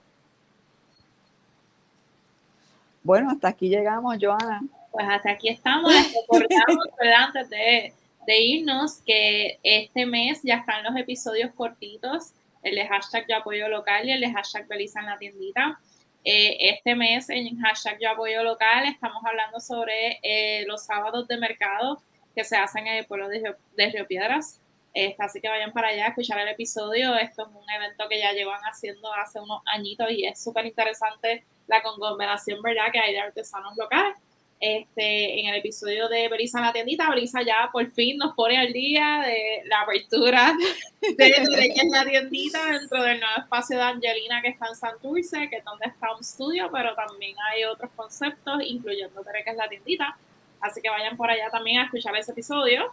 Bueno, 3.02 3.30
hasta 3.30 3.48
aquí 3.48 3.68
llegamos, 3.68 4.16
Joana. 4.18 4.62
Pues 4.90 5.06
hasta 5.06 5.32
aquí 5.32 5.50
estamos. 5.50 5.92
Recordamos, 5.92 6.86
antes 7.18 7.50
de, 7.50 7.92
de, 8.26 8.40
irnos, 8.40 9.02
que 9.04 9.58
este 9.62 10.06
mes 10.06 10.40
ya 10.42 10.54
están 10.54 10.82
los 10.82 10.96
episodios 10.96 11.52
cortitos, 11.52 12.30
el 12.62 12.76
de 12.76 12.88
hashtag 12.88 13.26
de 13.26 13.34
apoyo 13.34 13.68
local 13.68 14.08
y 14.08 14.12
el 14.12 14.22
de 14.22 14.32
hashtag 14.32 14.66
Belisa 14.66 15.00
en 15.00 15.06
la 15.06 15.18
tiendita 15.18 15.78
eh, 16.24 16.56
este 16.60 16.94
mes 16.94 17.30
en 17.30 17.58
hashtag 17.60 17.98
Yo 18.00 18.10
estamos 18.10 19.22
hablando 19.24 19.58
sobre 19.58 20.20
eh, 20.22 20.64
los 20.66 20.84
sábados 20.84 21.26
de 21.28 21.38
mercado 21.38 22.02
que 22.34 22.44
se 22.44 22.56
hacen 22.56 22.86
en 22.86 22.96
el 22.96 23.06
pueblo 23.06 23.28
de 23.28 23.90
Río, 23.90 24.06
Piedras. 24.06 24.60
Este, 24.92 25.22
así 25.22 25.40
que 25.40 25.48
vayan 25.48 25.72
para 25.72 25.88
allá 25.88 26.06
a 26.06 26.08
escuchar 26.08 26.38
el 26.40 26.48
episodio. 26.48 27.16
Esto 27.16 27.48
es 27.48 27.54
un 27.54 27.70
evento 27.70 28.08
que 28.08 28.18
ya 28.18 28.32
llevan 28.32 28.60
haciendo 28.62 29.12
hace 29.14 29.40
unos 29.40 29.62
añitos 29.66 30.10
y 30.10 30.26
es 30.26 30.42
súper 30.42 30.66
interesante 30.66 31.44
la 31.66 31.82
conglomeración 31.82 32.60
¿verdad? 32.62 32.92
que 32.92 32.98
hay 32.98 33.12
de 33.12 33.20
artesanos 33.20 33.76
locales. 33.76 34.16
Este, 34.62 35.40
en 35.40 35.46
el 35.46 35.54
episodio 35.54 36.06
de 36.10 36.28
Brisa 36.28 36.58
en 36.58 36.66
la 36.66 36.72
tiendita, 36.74 37.08
Brisa 37.08 37.40
ya 37.40 37.70
por 37.72 37.90
fin 37.92 38.18
nos 38.18 38.34
pone 38.34 38.58
al 38.58 38.70
día 38.74 39.24
de 39.26 39.62
la 39.64 39.80
apertura 39.80 40.54
de 41.00 41.34
Tureque 41.46 41.80
en 41.80 41.90
la 41.90 42.04
tiendita 42.04 42.66
dentro 42.66 43.02
del 43.02 43.20
nuevo 43.20 43.38
espacio 43.38 43.78
de 43.78 43.84
Angelina 43.84 44.42
que 44.42 44.48
está 44.48 44.66
en 44.68 44.76
Santurce, 44.76 45.48
que 45.48 45.56
es 45.56 45.64
donde 45.64 45.86
está 45.86 46.14
un 46.14 46.20
estudio, 46.20 46.68
pero 46.70 46.94
también 46.94 47.34
hay 47.50 47.64
otros 47.64 47.90
conceptos, 47.96 48.60
incluyendo 48.62 49.24
Tureque 49.24 49.48
en 49.48 49.56
la 49.56 49.66
tiendita. 49.66 50.18
Así 50.60 50.82
que 50.82 50.90
vayan 50.90 51.16
por 51.16 51.30
allá 51.30 51.48
también 51.50 51.80
a 51.80 51.84
escuchar 51.84 52.14
ese 52.16 52.32
episodio. 52.32 52.92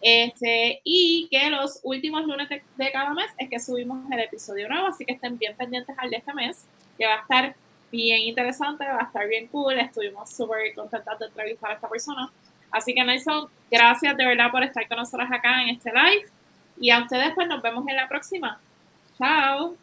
Este, 0.00 0.80
y 0.82 1.28
que 1.30 1.48
los 1.48 1.78
últimos 1.84 2.26
lunes 2.26 2.48
de, 2.48 2.60
de 2.76 2.90
cada 2.90 3.14
mes 3.14 3.30
es 3.38 3.48
que 3.48 3.60
subimos 3.60 4.10
el 4.10 4.18
episodio 4.18 4.68
nuevo, 4.68 4.88
así 4.88 5.04
que 5.04 5.12
estén 5.12 5.38
bien 5.38 5.56
pendientes 5.56 5.96
al 5.96 6.10
de 6.10 6.16
este 6.16 6.34
mes, 6.34 6.66
que 6.98 7.06
va 7.06 7.14
a 7.14 7.20
estar 7.20 7.54
bien 7.94 8.22
interesante, 8.22 8.84
va 8.84 9.00
a 9.00 9.04
estar 9.04 9.28
bien 9.28 9.46
cool. 9.48 9.78
Estuvimos 9.78 10.28
súper 10.30 10.74
contentas 10.74 11.18
de 11.18 11.26
entrevistar 11.26 11.70
a 11.70 11.74
esta 11.74 11.88
persona. 11.88 12.30
Así 12.70 12.92
que 12.92 13.04
Nelson, 13.04 13.48
gracias 13.70 14.16
de 14.16 14.26
verdad 14.26 14.50
por 14.50 14.64
estar 14.64 14.86
con 14.88 14.98
nosotros 14.98 15.28
acá 15.30 15.62
en 15.62 15.68
este 15.68 15.92
live. 15.92 16.26
Y 16.80 16.90
a 16.90 17.02
ustedes 17.02 17.32
pues 17.34 17.46
nos 17.46 17.62
vemos 17.62 17.86
en 17.88 17.96
la 17.96 18.08
próxima. 18.08 18.58
Chao. 19.16 19.76